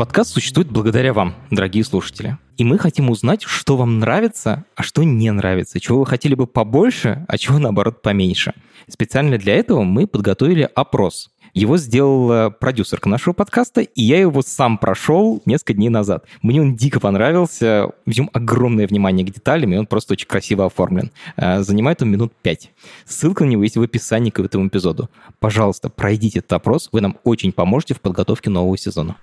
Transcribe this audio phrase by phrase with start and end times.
[0.00, 2.38] Подкаст существует благодаря вам, дорогие слушатели.
[2.56, 6.46] И мы хотим узнать, что вам нравится, а что не нравится, чего вы хотели бы
[6.46, 8.54] побольше, а чего, наоборот, поменьше.
[8.88, 11.30] Специально для этого мы подготовили опрос.
[11.54, 16.24] Его сделал продюсерка нашего подкаста, и я его сам прошел несколько дней назад.
[16.42, 20.66] Мне он дико понравился, в нем огромное внимание к деталям, и он просто очень красиво
[20.66, 21.10] оформлен.
[21.36, 22.70] Э, занимает он минут пять.
[23.04, 25.10] Ссылка на него есть в описании к этому эпизоду.
[25.38, 29.16] Пожалуйста, пройдите этот опрос, вы нам очень поможете в подготовке нового сезона.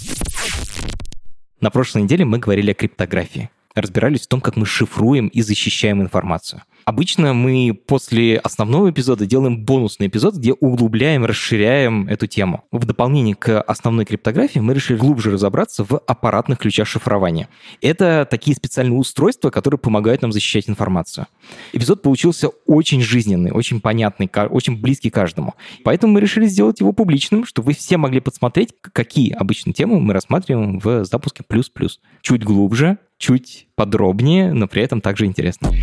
[1.60, 3.50] На прошлой неделе мы говорили о криптографии
[3.82, 6.64] разбирались в том, как мы шифруем и защищаем информацию.
[6.88, 12.64] Обычно мы после основного эпизода делаем бонусный эпизод, где углубляем, расширяем эту тему.
[12.72, 17.50] В дополнение к основной криптографии мы решили глубже разобраться в аппаратных ключах шифрования.
[17.82, 21.28] Это такие специальные устройства, которые помогают нам защищать информацию.
[21.74, 25.56] Эпизод получился очень жизненный, очень понятный, очень близкий каждому.
[25.84, 30.14] Поэтому мы решили сделать его публичным, чтобы вы все могли подсмотреть, какие обычные темы мы
[30.14, 32.00] рассматриваем в запуске плюс-плюс.
[32.22, 35.74] Чуть глубже, чуть подробнее, но при этом также интересно.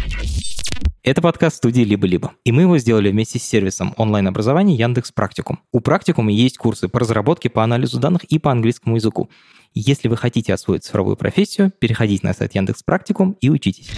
[1.02, 2.32] Это подкаст студии «Либо-либо».
[2.44, 5.60] И мы его сделали вместе с сервисом онлайн-образования Яндекс Практикум.
[5.70, 9.28] У Практикума есть курсы по разработке, по анализу данных и по английскому языку.
[9.74, 13.90] Если вы хотите освоить цифровую профессию, переходите на сайт Яндекс Практикум и учитесь.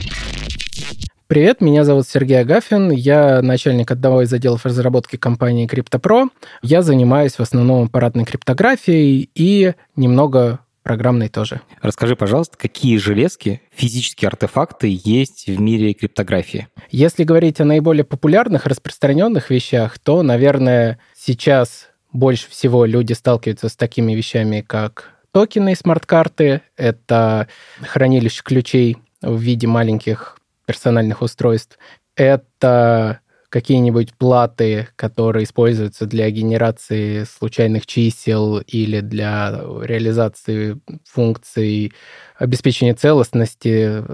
[1.28, 6.28] Привет, меня зовут Сергей Агафин, я начальник одного из отделов разработки компании CryptoPro.
[6.62, 11.62] Я занимаюсь в основном аппаратной криптографией и немного программной тоже.
[11.82, 16.68] Расскажи, пожалуйста, какие железки, физические артефакты есть в мире криптографии?
[16.92, 23.74] Если говорить о наиболее популярных, распространенных вещах, то, наверное, сейчас больше всего люди сталкиваются с
[23.74, 27.48] такими вещами, как токены смарт-карты, это
[27.82, 31.78] хранилище ключей в виде маленьких персональных устройств,
[32.14, 33.18] это
[33.48, 41.92] какие-нибудь платы, которые используются для генерации случайных чисел или для реализации функций
[42.38, 44.04] обеспечения целостности,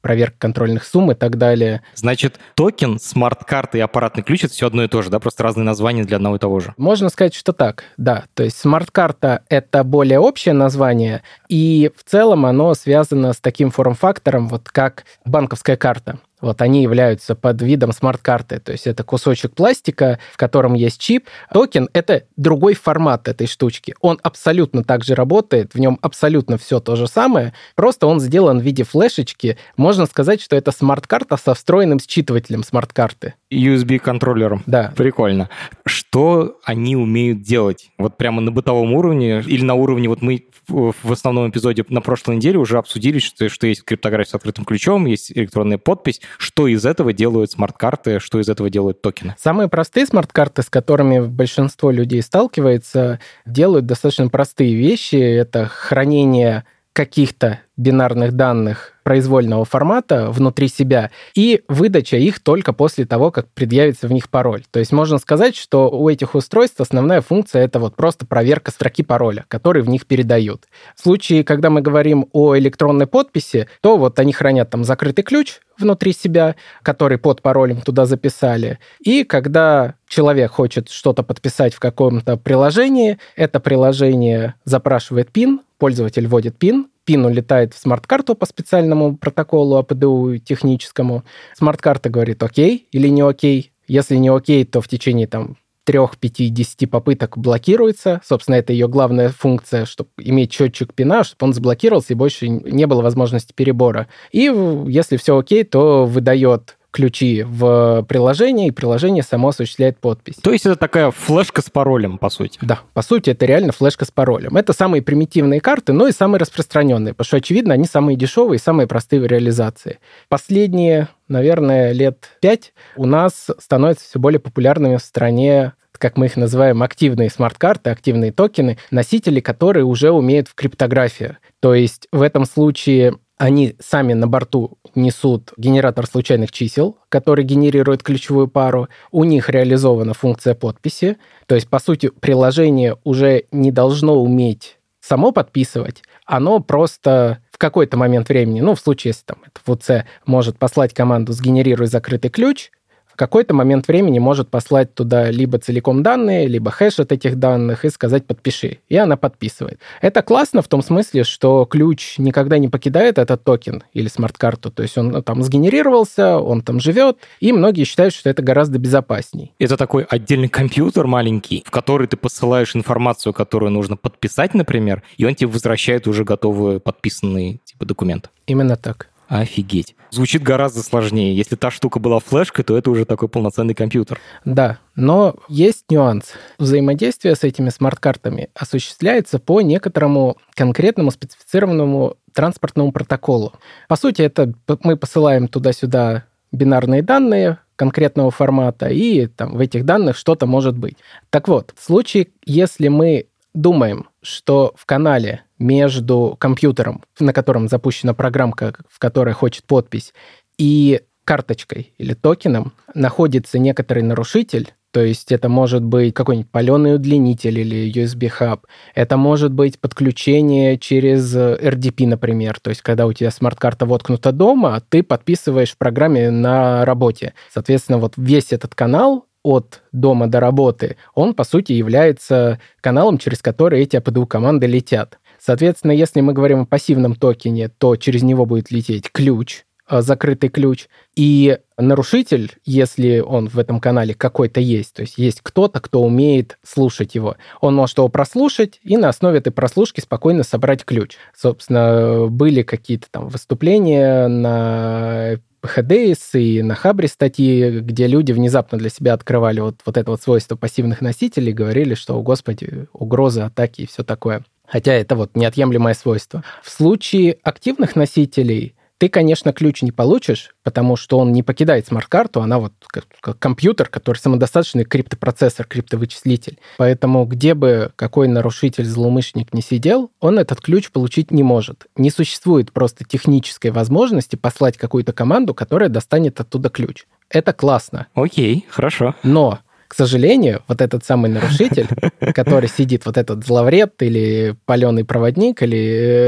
[0.00, 1.82] проверка контрольных сумм и так далее.
[1.94, 5.20] Значит, токен, смарт-карта и аппаратный ключ— это все одно и то же, да?
[5.20, 6.74] Просто разные названия для одного и того же.
[6.76, 8.24] Можно сказать, что так, да.
[8.34, 14.48] То есть смарт-карта— это более общее название, и в целом оно связано с таким форм-фактором,
[14.48, 16.18] вот как банковская карта.
[16.40, 18.60] Вот они являются под видом смарт-карты.
[18.60, 21.26] То есть это кусочек пластика, в котором есть чип.
[21.52, 23.94] Токен— это другой формат этой штучки.
[24.00, 28.60] Он абсолютно так же работает, в нем абсолютно все то же самое, просто он сделан
[28.60, 29.58] в виде флешечки.
[29.76, 33.34] Можно сказать, что это смарт-карта со встроенным считывателем смарт-карты.
[33.50, 34.62] USB-контроллером.
[34.66, 34.92] Да.
[34.96, 35.48] Прикольно.
[35.86, 37.90] Что они умеют делать?
[37.98, 42.36] Вот прямо на бытовом уровне или на уровне, вот мы в основном эпизоде на прошлой
[42.36, 46.20] неделе уже обсудили, что, что есть криптография с открытым ключом, есть электронная подпись.
[46.36, 49.34] Что из этого делают смарт-карты, что из этого делают токены?
[49.38, 55.16] Самые простые смарт-карты, с которыми большинство людей сталкивается, делают достаточно простые вещи.
[55.16, 63.30] Это хранение каких-то бинарных данных произвольного формата внутри себя и выдача их только после того,
[63.30, 64.64] как предъявится в них пароль.
[64.70, 69.02] То есть можно сказать, что у этих устройств основная функция это вот просто проверка строки
[69.02, 70.64] пароля, который в них передают.
[70.96, 75.60] В случае, когда мы говорим о электронной подписи, то вот они хранят там закрытый ключ
[75.78, 78.78] внутри себя, который под паролем туда записали.
[79.00, 86.56] И когда человек хочет что-то подписать в каком-то приложении, это приложение запрашивает PIN, пользователь вводит
[86.62, 91.24] PIN, PIN улетает в смарт-карту по специальному протоколу APDU техническому.
[91.56, 93.72] Смарт-карта говорит окей или не окей.
[93.86, 98.20] Если не окей, то в течение там трех, пяти, десяти попыток блокируется.
[98.22, 102.46] Собственно, это ее главная функция, чтобы иметь счетчик PIN 'а, чтобы он заблокировался и больше
[102.46, 104.06] не было возможности перебора.
[104.30, 104.52] И
[104.88, 110.36] если все окей, то выдает ключи в приложение, и приложение само осуществляет подпись.
[110.36, 112.58] То есть это такая флешка с паролем, по сути?
[112.62, 114.56] Да, по сути, это реально флешка с паролем.
[114.56, 118.62] Это самые примитивные карты, но и самые распространенные, потому что, очевидно, они самые дешевые и
[118.62, 119.98] самые простые в реализации.
[120.28, 126.36] Последние, наверное, лет пять у нас становятся все более популярными в стране как мы их
[126.36, 131.38] называем, активные смарт-карты, активные токены, носители, которые уже умеют в криптографии.
[131.60, 138.02] То есть в этом случае они сами на борту несут генератор случайных чисел, который генерирует
[138.02, 138.88] ключевую пару.
[139.10, 141.16] У них реализована функция подписи.
[141.46, 147.96] То есть, по сути, приложение уже не должно уметь само подписывать, оно просто в какой-то
[147.96, 152.70] момент времени, ну, в случае, если там это VC может послать команду «сгенерируй закрытый ключ»,
[153.18, 157.90] какой-то момент времени может послать туда либо целиком данные, либо хэш от этих данных и
[157.90, 158.78] сказать «подпиши».
[158.88, 159.80] И она подписывает.
[160.00, 164.70] Это классно в том смысле, что ключ никогда не покидает этот токен или смарт-карту.
[164.70, 168.78] То есть он ну, там сгенерировался, он там живет, и многие считают, что это гораздо
[168.78, 169.52] безопасней.
[169.58, 175.24] Это такой отдельный компьютер маленький, в который ты посылаешь информацию, которую нужно подписать, например, и
[175.24, 178.30] он тебе возвращает уже готовый подписанный типа документ.
[178.46, 179.08] Именно так.
[179.28, 179.94] Офигеть.
[180.10, 181.36] Звучит гораздо сложнее.
[181.36, 184.18] Если та штука была флешкой, то это уже такой полноценный компьютер.
[184.46, 186.32] Да, но есть нюанс.
[186.58, 193.52] Взаимодействие с этими смарт-картами осуществляется по некоторому конкретному специфицированному транспортному протоколу.
[193.86, 200.16] По сути, это мы посылаем туда-сюда бинарные данные конкретного формата, и там в этих данных
[200.16, 200.96] что-то может быть.
[201.30, 208.14] Так вот, в случае, если мы думаем, что в канале между компьютером, на котором запущена
[208.14, 210.12] программка, в которой хочет подпись,
[210.58, 217.58] и карточкой или токеном находится некоторый нарушитель, то есть это может быть какой-нибудь паленый удлинитель
[217.60, 218.66] или USB-хаб.
[218.94, 222.58] Это может быть подключение через RDP, например.
[222.60, 227.34] То есть когда у тебя смарт-карта воткнута дома, ты подписываешь в программе на работе.
[227.52, 233.40] Соответственно, вот весь этот канал от дома до работы, он, по сути, является каналом, через
[233.40, 235.18] который эти APDU команды летят.
[235.40, 240.50] Соответственно, если мы говорим о пассивном токене, то через него будет лететь ключ, э, закрытый
[240.50, 246.02] ключ, и нарушитель, если он в этом канале какой-то есть, то есть есть кто-то, кто
[246.02, 251.16] умеет слушать его, он может его прослушать и на основе этой прослушки спокойно собрать ключ.
[251.34, 258.90] Собственно, были какие-то там выступления на ХДС и на Хабре статьи, где люди внезапно для
[258.90, 263.82] себя открывали вот, вот это вот свойство пассивных носителей, говорили, что, о господи, угрозы, атаки
[263.82, 264.44] и все такое.
[264.66, 266.44] Хотя это вот неотъемлемое свойство.
[266.62, 272.42] В случае активных носителей ты, конечно, ключ не получишь, потому что он не покидает смарт-карту,
[272.42, 276.58] она вот как, как компьютер, который самодостаточный криптопроцессор, криптовычислитель.
[276.76, 281.86] Поэтому где бы какой нарушитель, злоумышленник не сидел, он этот ключ получить не может.
[281.96, 287.04] Не существует просто технической возможности послать какую-то команду, которая достанет оттуда ключ.
[287.30, 288.08] Это классно.
[288.14, 289.14] Окей, хорошо.
[289.22, 291.88] Но к сожалению, вот этот самый нарушитель,
[292.34, 295.78] который сидит, вот этот зловред или паленый проводник или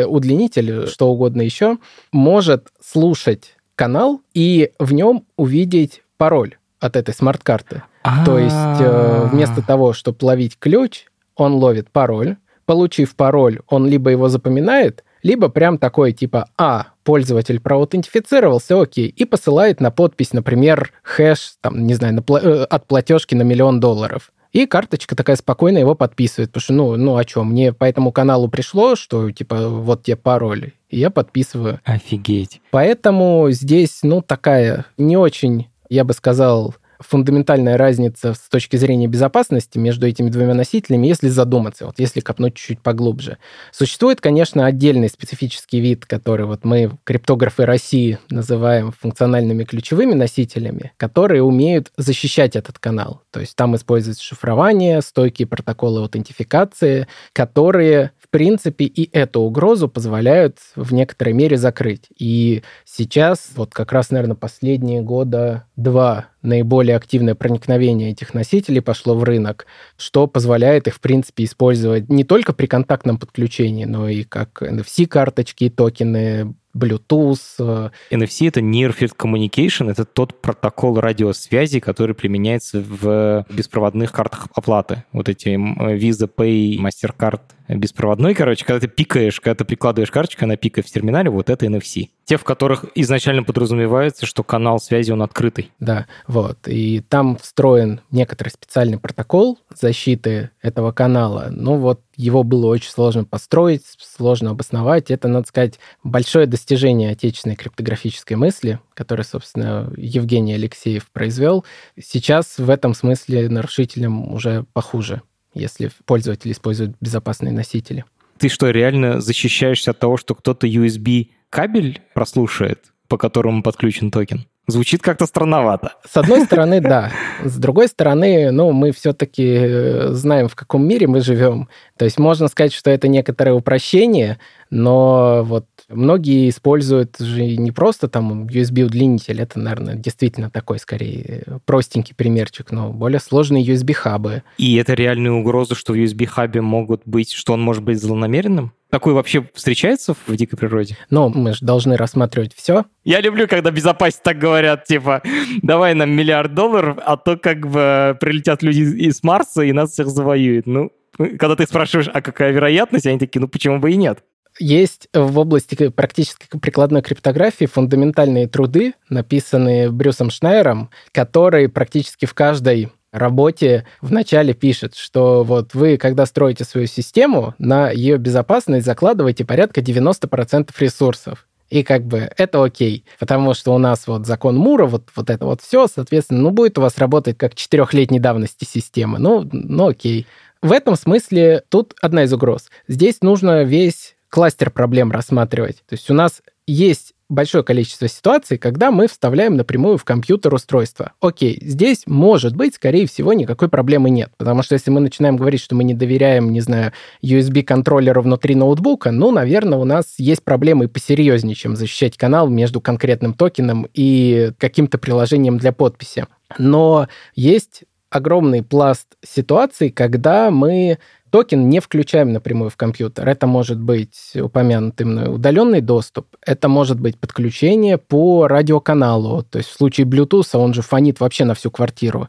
[0.03, 1.77] э, удлинитель, что угодно еще,
[2.11, 7.83] может слушать канал и в нем увидеть пароль от этой смарт-карты.
[8.25, 11.05] То есть э, вместо того, чтобы ловить ключ,
[11.37, 12.37] он ловит пароль.
[12.65, 19.25] Получив пароль, он либо его запоминает, либо прям такой типа, а, пользователь проаутентифицировался, окей, и
[19.25, 24.33] посылает на подпись, например, хэш, там, не знаю, на, э, от платежки на миллион долларов.
[24.53, 28.11] И карточка такая спокойно его подписывает, потому что, ну, ну а что, мне по этому
[28.11, 31.81] каналу пришло, что, типа, вот тебе пароль, и я подписываю.
[31.85, 32.61] Офигеть.
[32.73, 39.79] Поэтому здесь, ну, такая не очень, я бы сказал, фундаментальная разница с точки зрения безопасности
[39.79, 43.39] между этими двумя носителями, если задуматься, вот если копнуть чуть-чуть поглубже.
[43.73, 51.43] Существует, конечно, отдельный специфический вид, который вот мы, криптографы России, называем функциональными ключевыми носителями, которые
[51.43, 53.23] умеют защищать этот канал.
[53.31, 60.93] То есть там используется шифрование, стойкие протоколы аутентификации, которые принципе, и эту угрозу позволяют в
[60.93, 62.09] некоторой мере закрыть.
[62.19, 69.15] И сейчас, вот как раз, наверное, последние года два наиболее активное проникновение этих носителей пошло
[69.15, 74.25] в рынок, что позволяет их, в принципе, использовать не только при контактном подключении, но и
[74.25, 77.39] как NFC-карточки токены, Bluetooth.
[77.59, 77.91] Э.
[78.11, 85.05] NFC— это Near Field Communication, это тот протокол радиосвязи, который применяется в беспроводных картах оплаты.
[85.13, 90.57] Вот эти Visa Pay, MasterCard беспроводной, короче, когда ты пикаешь, когда ты прикладываешь карточку, она
[90.57, 92.09] пикает в терминале, вот это NFC.
[92.31, 95.73] Те, в которых изначально подразумевается, что канал связи, он открытый.
[95.81, 96.59] Да, вот.
[96.69, 101.49] И там встроен некоторый специальный протокол защиты этого канала.
[101.51, 105.11] Ну вот его было очень сложно построить, сложно обосновать.
[105.11, 111.65] Это, надо сказать, большое достижение отечественной криптографической мысли, которое, собственно, Евгений Алексеев произвел.
[112.01, 115.23] Сейчас в этом смысле нарушителям уже похуже
[115.53, 118.05] если пользователь использует безопасные носители.
[118.39, 124.47] Ты что, реально защищаешься от того, что кто-то USB кабель прослушает, по которому подключен токен?
[124.67, 125.95] Звучит как-то странновато.
[126.09, 127.11] С одной стороны, да.
[127.43, 131.69] С другой стороны, ну, мы все-таки э, знаем, в каком мире мы живем.
[131.99, 134.39] То есть можно сказать, что это некоторое упрощение,
[134.71, 142.15] но вот многие используют же не просто там USB-удлинитель, это, наверное, действительно такой, скорее, простенький
[142.15, 144.43] примерчик, но более сложные USB-хабы.
[144.59, 148.73] И это реальная угроза, что в USB-хабе могут быть, что он может быть злонамеренным?
[148.91, 150.97] Такое вообще встречается в дикой природе?
[151.11, 152.85] Но мы же должны рассматривать все.
[153.05, 155.23] Я люблю, когда безопасности так говорят, типа,
[155.63, 160.09] давай нам миллиард долларов, а то как бы прилетят люди из Марса и нас всех
[160.09, 160.67] завоюют.
[160.67, 164.25] Ну, когда ты спрашиваешь, а какая вероятность, они такие, ну почему бы и нет?
[164.59, 172.91] Есть в области практически прикладной криптографии фундаментальные труды, написанные Брюсом Шнайером, которые практически в каждой
[173.13, 179.81] работе вначале пишет, что вот вы, когда строите свою систему, на ее безопасность закладываете порядка
[179.81, 181.47] 90% ресурсов.
[181.71, 185.47] И как бы это окей, потому что у нас вот закон Мура, вот, вот это
[185.47, 189.19] вот все, соответственно, ну, будет у вас работать как четырехлетней давности система.
[189.19, 190.27] Ну, ну окей.
[190.63, 192.71] В этом смысле тут одна из угроз.
[192.89, 195.77] Здесь нужно весь кластер проблем рассматривать.
[195.89, 201.13] То есть у нас есть большое количество ситуаций, когда мы вставляем напрямую в компьютер устройство.
[201.21, 204.31] Окей, здесь, может быть, скорее всего, никакой проблемы нет.
[204.37, 209.13] Потому что если мы начинаем говорить, что мы не доверяем, не знаю, USB-контроллеру внутри ноутбука,
[209.13, 214.99] ну, наверное, у нас есть проблемы посерьезнее, чем защищать канал между конкретным токеном и каким-то
[214.99, 216.27] приложением для подписи.
[216.59, 220.99] Но есть огромный пласт ситуаций, когда мы
[221.31, 223.29] токен не включаем напрямую в компьютер.
[223.29, 229.43] Это может быть упомянутый мной удаленный доступ, это может быть подключение по радиоканалу.
[229.45, 232.27] То есть в случае Bluetooth он же фонит вообще на всю квартиру.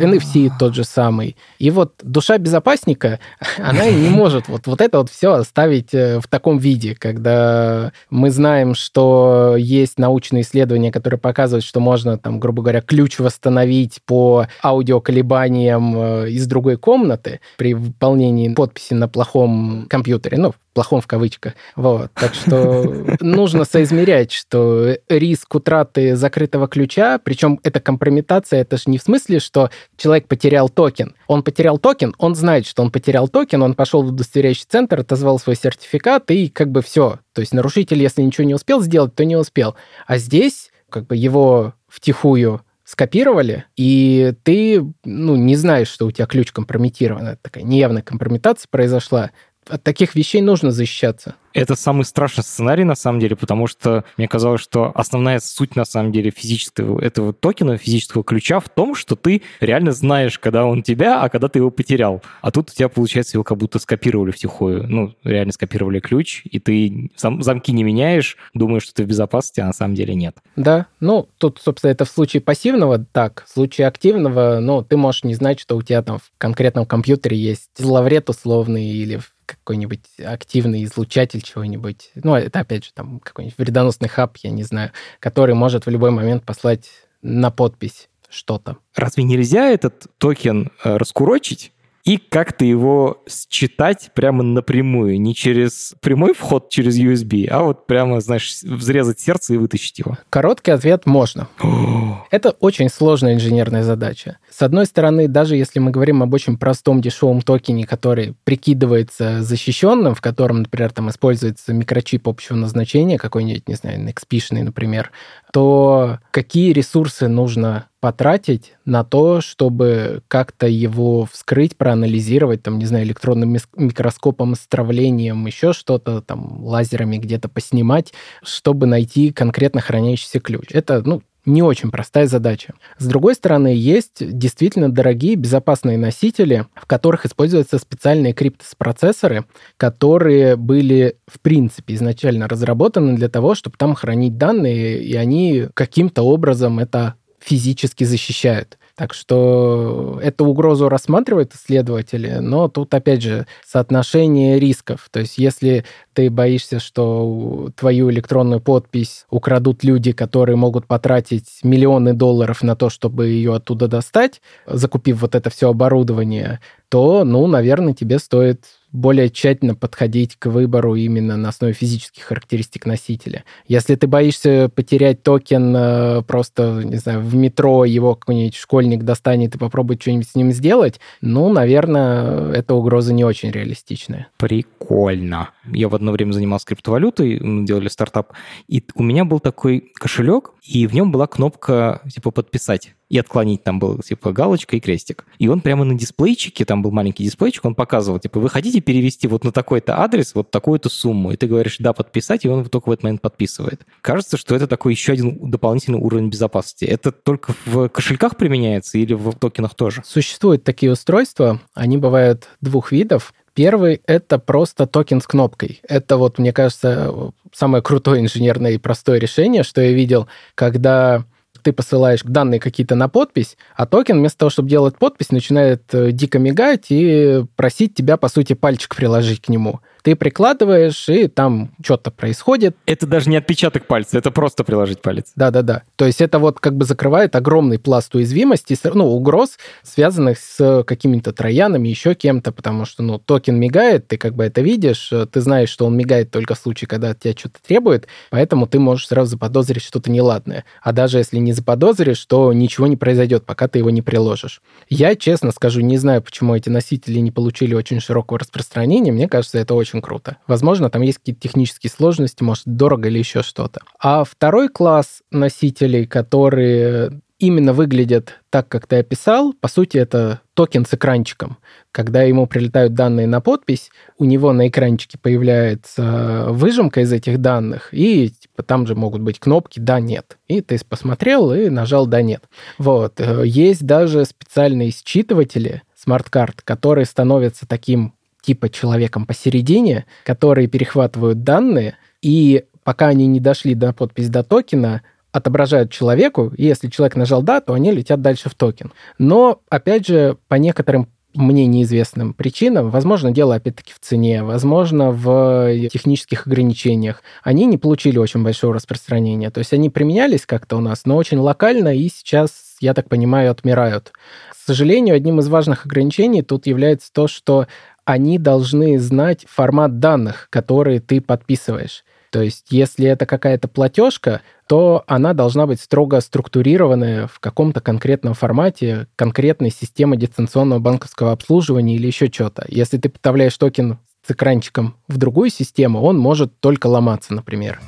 [0.00, 1.36] NFC тот же самый.
[1.58, 3.18] И вот душа безопасника,
[3.58, 8.30] она не может вот, вот это вот все оставить э, в таком виде, когда мы
[8.30, 14.46] знаем, что есть научные исследования, которые показывают, что можно, там, грубо говоря, ключ восстановить по
[14.62, 21.54] аудиоколебаниям э, из другой комнаты при выполнении подписи на плохом компьютере, ну, плохом в кавычках.
[21.76, 22.10] Вот.
[22.14, 22.84] Так что
[23.20, 29.40] нужно соизмерять, что риск утраты закрытого ключа, причем это компрометация, это же не в смысле,
[29.40, 31.14] что человек потерял токен.
[31.26, 35.38] Он потерял токен, он знает, что он потерял токен, он пошел в удостоверяющий центр, отозвал
[35.38, 37.18] свой сертификат, и как бы все.
[37.32, 39.74] То есть нарушитель, если ничего не успел сделать, то не успел.
[40.06, 42.62] А здесь как бы его втихую
[42.92, 47.26] скопировали, и ты ну, не знаешь, что у тебя ключ компрометирован.
[47.26, 49.30] Это такая неявная компрометация произошла.
[49.66, 51.36] От таких вещей нужно защищаться.
[51.54, 55.84] Это самый страшный сценарий, на самом деле, потому что мне казалось, что основная суть, на
[55.84, 60.82] самом деле, физического этого токена, физического ключа в том, что ты реально знаешь, когда он
[60.82, 62.22] тебя, а когда ты его потерял.
[62.40, 64.86] А тут у тебя, получается, его как будто скопировали втихую.
[64.88, 69.60] Ну, реально скопировали ключ, и ты сам, замки не меняешь, думаешь, что ты в безопасности,
[69.60, 70.36] а на самом деле нет.
[70.56, 75.24] Да, ну, тут, собственно, это в случае пассивного так, в случае активного, ну, ты можешь
[75.24, 80.84] не знать, что у тебя там в конкретном компьютере есть зловред условный или какой-нибудь активный
[80.84, 82.10] излучатель чего-нибудь.
[82.14, 86.10] Ну, это, опять же, там какой-нибудь вредоносный хаб, я не знаю, который может в любой
[86.10, 86.88] момент послать
[87.22, 88.78] на подпись что-то.
[88.94, 91.72] Разве нельзя этот токен э, раскурочить
[92.04, 98.20] и как-то его считать прямо напрямую, не через прямой вход через USB, а вот прямо,
[98.20, 100.18] знаешь, взрезать сердце и вытащить его?
[100.30, 101.48] Короткий ответ– можно.
[102.30, 104.38] Это очень сложная инженерная задача.
[104.50, 110.14] С одной стороны, даже если мы говорим об очень простом дешевом токене, который прикидывается защищенным,
[110.14, 115.12] в котором, например, там используется микрочип общего назначения, какой-нибудь, не знаю, XP, например,
[115.52, 123.04] то какие ресурсы нужно потратить на то, чтобы как-то его вскрыть, проанализировать, там, не знаю,
[123.04, 130.66] электронным микроскопом, стравлением, еще что-то, там, лазерами где-то поснимать, чтобы найти конкретно хранящийся ключ.
[130.72, 132.74] Это, ну, не очень простая задача.
[132.98, 139.44] С другой стороны, есть действительно дорогие безопасные носители, в которых используются специальные криптос-процессоры,
[139.76, 146.22] которые были, в принципе, изначально разработаны для того, чтобы там хранить данные, и они каким-то
[146.22, 148.78] образом это физически защищают.
[148.94, 155.08] Так что эту угрозу рассматривают исследователи, но тут, опять же, соотношение рисков.
[155.10, 162.12] То есть если ты боишься, что твою электронную подпись украдут люди, которые могут потратить миллионы
[162.12, 166.60] долларов на то, чтобы ее оттуда достать, закупив вот это все оборудование,
[166.92, 172.84] то, ну, наверное, тебе стоит более тщательно подходить к выбору именно на основе физических характеристик
[172.84, 173.44] носителя.
[173.66, 179.54] Если ты боишься потерять токен э, просто, не знаю, в метро, его какой-нибудь школьник достанет
[179.54, 184.28] и попробует что-нибудь с ним сделать, ну, наверное, эта угроза не очень реалистичная.
[184.36, 185.48] Прикольно.
[185.72, 188.34] Я в одно время занимался криптовалютой, делали стартап,
[188.68, 193.62] и у меня был такой кошелек, и в нем была кнопка типа «подписать» и отклонить
[193.62, 195.26] там был типа галочка и крестик.
[195.38, 199.28] И он прямо на дисплейчике, там был маленький дисплейчик, он показывал, типа, вы хотите перевести
[199.28, 201.30] вот на такой-то адрес вот такую-то сумму?
[201.30, 203.82] И ты говоришь, да, подписать, и он только в этот момент подписывает.
[204.00, 206.86] Кажется, что это такой еще один дополнительный уровень безопасности.
[206.86, 210.02] Это только в кошельках применяется или в токенах тоже?
[210.06, 213.34] Существуют такие устройства, они бывают двух видов.
[213.52, 215.82] Первый— это просто токен с кнопкой.
[215.86, 221.26] Это вот, мне кажется, самое крутое инженерное и простое решение, что я видел, когда
[221.62, 226.12] ты посылаешь данные какие-то на подпись, а токен вместо того, чтобы делать подпись, начинает э,
[226.12, 231.70] дико мигать и просить тебя, по сути, пальчик приложить к нему ты прикладываешь, и там
[231.82, 232.76] что-то происходит.
[232.86, 235.32] Это даже не отпечаток пальца, это просто приложить палец.
[235.36, 235.82] Да-да-да.
[235.96, 241.32] То есть это вот как бы закрывает огромный пласт уязвимости, ну, угроз, связанных с какими-то
[241.32, 245.68] троянами, еще кем-то, потому что, ну, токен мигает, ты как бы это видишь, ты знаешь,
[245.68, 249.32] что он мигает только в случае, когда от тебя что-то требует, поэтому ты можешь сразу
[249.32, 250.64] заподозрить что-то неладное.
[250.82, 254.62] А даже если не заподозришь, то ничего не произойдет, пока ты его не приложишь.
[254.88, 259.12] Я, честно скажу, не знаю, почему эти носители не получили очень широкого распространения.
[259.12, 260.38] Мне кажется, это очень очень круто.
[260.46, 263.82] Возможно, там есть какие-то технические сложности, может, дорого или еще что-то.
[264.00, 270.86] А второй класс носителей, которые именно выглядят так, как ты описал, по сути, это токен
[270.86, 271.58] с экранчиком.
[271.90, 277.88] Когда ему прилетают данные на подпись, у него на экранчике появляется выжимка из этих данных,
[277.90, 280.38] и типа, там же могут быть кнопки «да», «нет».
[280.46, 282.44] И ты посмотрел и нажал «да», «нет».
[282.78, 283.14] Вот.
[283.18, 291.96] Э, есть даже специальные считыватели смарт-карт, которые становятся таким типа человеком посередине, которые перехватывают данные,
[292.20, 297.42] и пока они не дошли до подпись до токена, отображают человеку, и если человек нажал
[297.42, 298.92] «да», то они летят дальше в токен.
[299.18, 305.88] Но, опять же, по некоторым мне неизвестным причинам, возможно, дело опять-таки в цене, возможно, в
[305.88, 309.50] технических ограничениях, они не получили очень большого распространения.
[309.50, 313.50] То есть они применялись как-то у нас, но очень локально, и сейчас, я так понимаю,
[313.50, 314.12] отмирают.
[314.50, 317.66] К сожалению, одним из важных ограничений тут является то, что
[318.04, 322.04] они должны знать формат данных, которые ты подписываешь.
[322.30, 328.32] То есть, если это какая-то платежка, то она должна быть строго структурированная в каком-то конкретном
[328.32, 332.64] формате, конкретной системы дистанционного банковского обслуживания или еще что-то.
[332.68, 337.80] Если ты поставляешь токен с экранчиком в другую систему, он может только ломаться, например.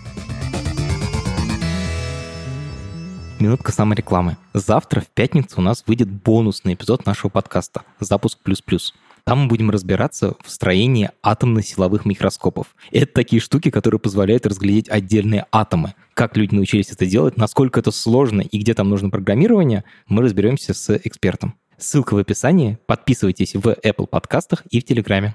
[3.40, 4.36] Минутка саморекламы.
[4.52, 8.94] Завтра, в пятницу, у нас выйдет бонусный эпизод нашего подкаста «Запуск плюс-плюс».
[9.26, 12.76] Там мы будем разбираться в строении атомно-силовых микроскопов.
[12.92, 15.94] Это такие штуки, которые позволяют разглядеть отдельные атомы.
[16.12, 20.74] Как люди научились это делать, насколько это сложно и где там нужно программирование, мы разберемся
[20.74, 21.54] с экспертом.
[21.78, 22.78] Ссылка в описании.
[22.84, 25.34] Подписывайтесь в Apple Подкастах и в Телеграме.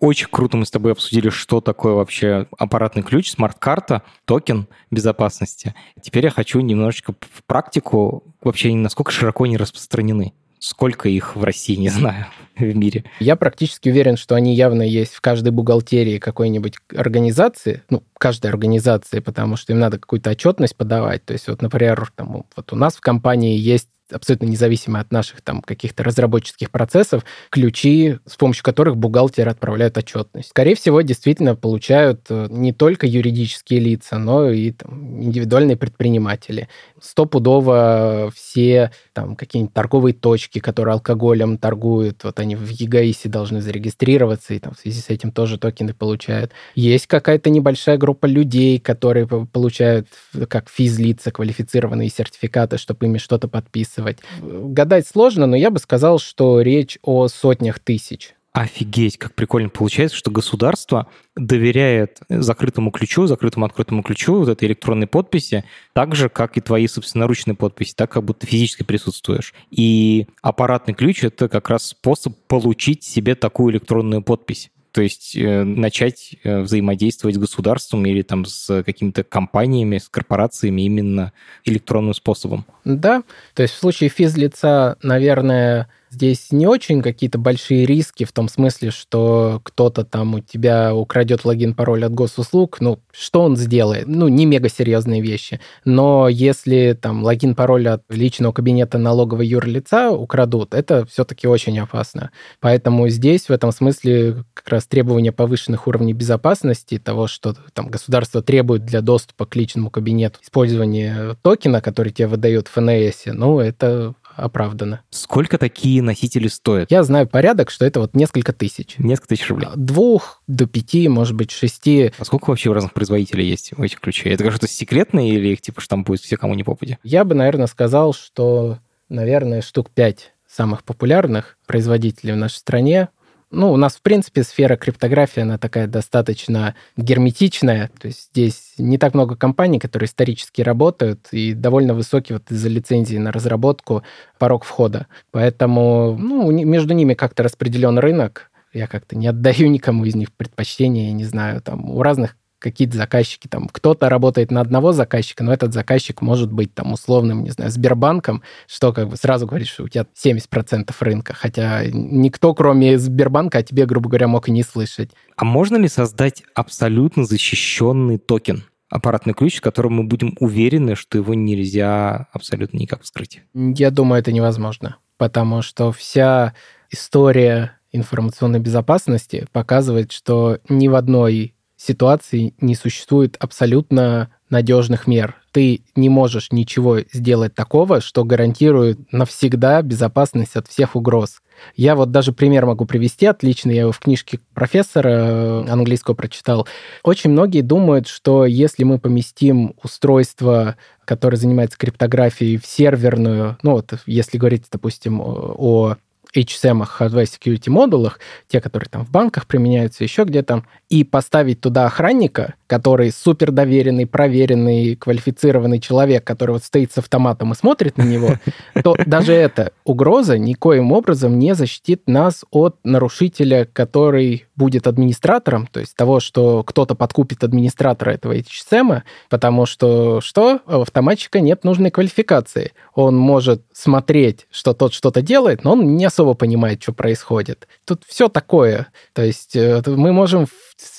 [0.00, 5.74] Очень круто мы с тобой обсудили, что такое вообще аппаратный ключ, смарт-карта, токен безопасности.
[6.02, 10.34] Теперь я хочу немножечко в практику, вообще насколько широко они распространены.
[10.58, 13.04] Сколько их в России, не знаю, в мире?
[13.20, 19.20] Я практически уверен, что они явно есть в каждой бухгалтерии какой-нибудь организации, ну, каждой организации,
[19.20, 21.24] потому что им надо какую-то отчетность подавать.
[21.24, 25.42] То есть вот, например, там, вот у нас в компании есть абсолютно независимо от наших
[25.42, 30.50] там каких-то разработческих процессов, ключи, с помощью которых бухгалтеры отправляют отчетность.
[30.50, 36.68] Скорее всего, действительно получают э, не только юридические лица, но и там, индивидуальные предприниматели.
[37.00, 44.54] Стопудово все там какие-нибудь торговые точки, которые алкоголем торгуют, вот они в ЕГАИСе должны зарегистрироваться,
[44.54, 46.52] и там в связи с этим тоже токены получают.
[46.74, 50.08] Есть какая-то небольшая группа людей, которые получают
[50.48, 54.18] как физлица квалифицированные сертификаты, чтобы ими что-то подписывать описывать.
[54.40, 58.34] Гадать сложно, но я бы сказал, что речь о сотнях тысяч.
[58.52, 65.08] Офигеть, как прикольно получается, что государство доверяет закрытому ключу, закрытому открытому ключу вот этой электронной
[65.08, 69.54] подписи, так же, как и твои собственноручные подписи, так как будто физически присутствуешь.
[69.72, 75.64] И аппаратный ключ— это как раз способ получить себе такую электронную подпись то есть э,
[75.64, 81.32] начать э, взаимодействовать с государством или там с какими-то компаниями, с корпорациями именно
[81.64, 82.64] электронным способом.
[82.84, 88.48] Да, то есть в случае физлица, наверное, Здесь не очень какие-то большие риски в том
[88.48, 92.80] смысле, что кто-то там у тебя украдет логин, пароль от госуслуг.
[92.80, 94.06] Ну, что он сделает?
[94.06, 95.58] Ну, не мега серьезные вещи.
[95.84, 102.30] Но если там логин, пароль от личного кабинета налогового юрлица украдут, это все-таки очень опасно.
[102.60, 108.40] Поэтому здесь в этом смысле как раз требования повышенных уровней безопасности, того, что там государство
[108.40, 115.02] требует для доступа к личному кабинету использования токена, который тебе выдает ФНС, ну, это оправдано.
[115.10, 116.90] Сколько такие носители стоят?
[116.90, 118.94] Я знаю порядок, что это вот несколько тысяч.
[118.98, 119.68] Несколько тысяч рублей.
[119.76, 122.12] Двух до пяти, может быть, шести.
[122.18, 124.34] А сколько вообще у разных производителей есть у этих ключей?
[124.34, 126.98] Это что-то секретное или их типа штампуют все, кому не попади?
[127.02, 133.08] Я бы, наверное, сказал, что, наверное, штук пять самых популярных производителей в нашей стране.
[133.54, 137.90] Ну, у нас, в принципе, сфера криптографии, она такая достаточно герметичная.
[138.00, 142.68] То есть здесь не так много компаний, которые исторически работают, и довольно высокий вот из-за
[142.68, 144.02] лицензии на разработку
[144.38, 145.06] порог входа.
[145.30, 148.50] Поэтому ну, между ними как-то распределен рынок.
[148.72, 152.96] Я как-то не отдаю никому из них предпочтения, я не знаю, там у разных какие-то
[152.96, 157.50] заказчики, там, кто-то работает на одного заказчика, но этот заказчик может быть там условным, не
[157.50, 162.98] знаю, Сбербанком, что как бы сразу говорит, что у тебя 70% рынка, хотя никто, кроме
[162.98, 165.10] Сбербанка, о тебе, грубо говоря, мог и не слышать.
[165.36, 168.64] А можно ли создать абсолютно защищенный токен?
[168.90, 173.42] аппаратный ключ, в котором мы будем уверены, что его нельзя абсолютно никак вскрыть?
[173.52, 176.54] Я думаю, это невозможно, потому что вся
[176.90, 185.36] история информационной безопасности показывает, что ни в одной ситуации не существует абсолютно надежных мер.
[185.52, 191.40] Ты не можешь ничего сделать такого, что гарантирует навсегда безопасность от всех угроз.
[191.76, 196.66] Я вот даже пример могу привести отличный, я его в книжке профессора э, английского прочитал.
[197.02, 203.94] Очень многие думают, что если мы поместим устройство, которое занимается криптографией, в серверную, ну вот
[204.06, 205.96] если говорить, допустим, о
[206.34, 208.18] HSM, Hardware Security модулах,
[208.48, 214.06] те, которые там в банках применяются, еще где-то, и поставить туда охранника, который супер доверенный,
[214.06, 218.38] проверенный, квалифицированный человек, который вот стоит с автоматом и смотрит на него,
[218.82, 225.80] то даже эта угроза никоим образом не защитит нас от нарушителя, который будет администратором, то
[225.80, 230.60] есть того, что кто-то подкупит администратора этого HSM, потому что что?
[230.66, 232.72] У автоматчика нет нужной квалификации.
[232.94, 237.66] Он может смотреть, что тот что-то делает, но он не особо понимает, что происходит.
[237.84, 238.88] Тут все такое.
[239.12, 240.46] То есть э, мы можем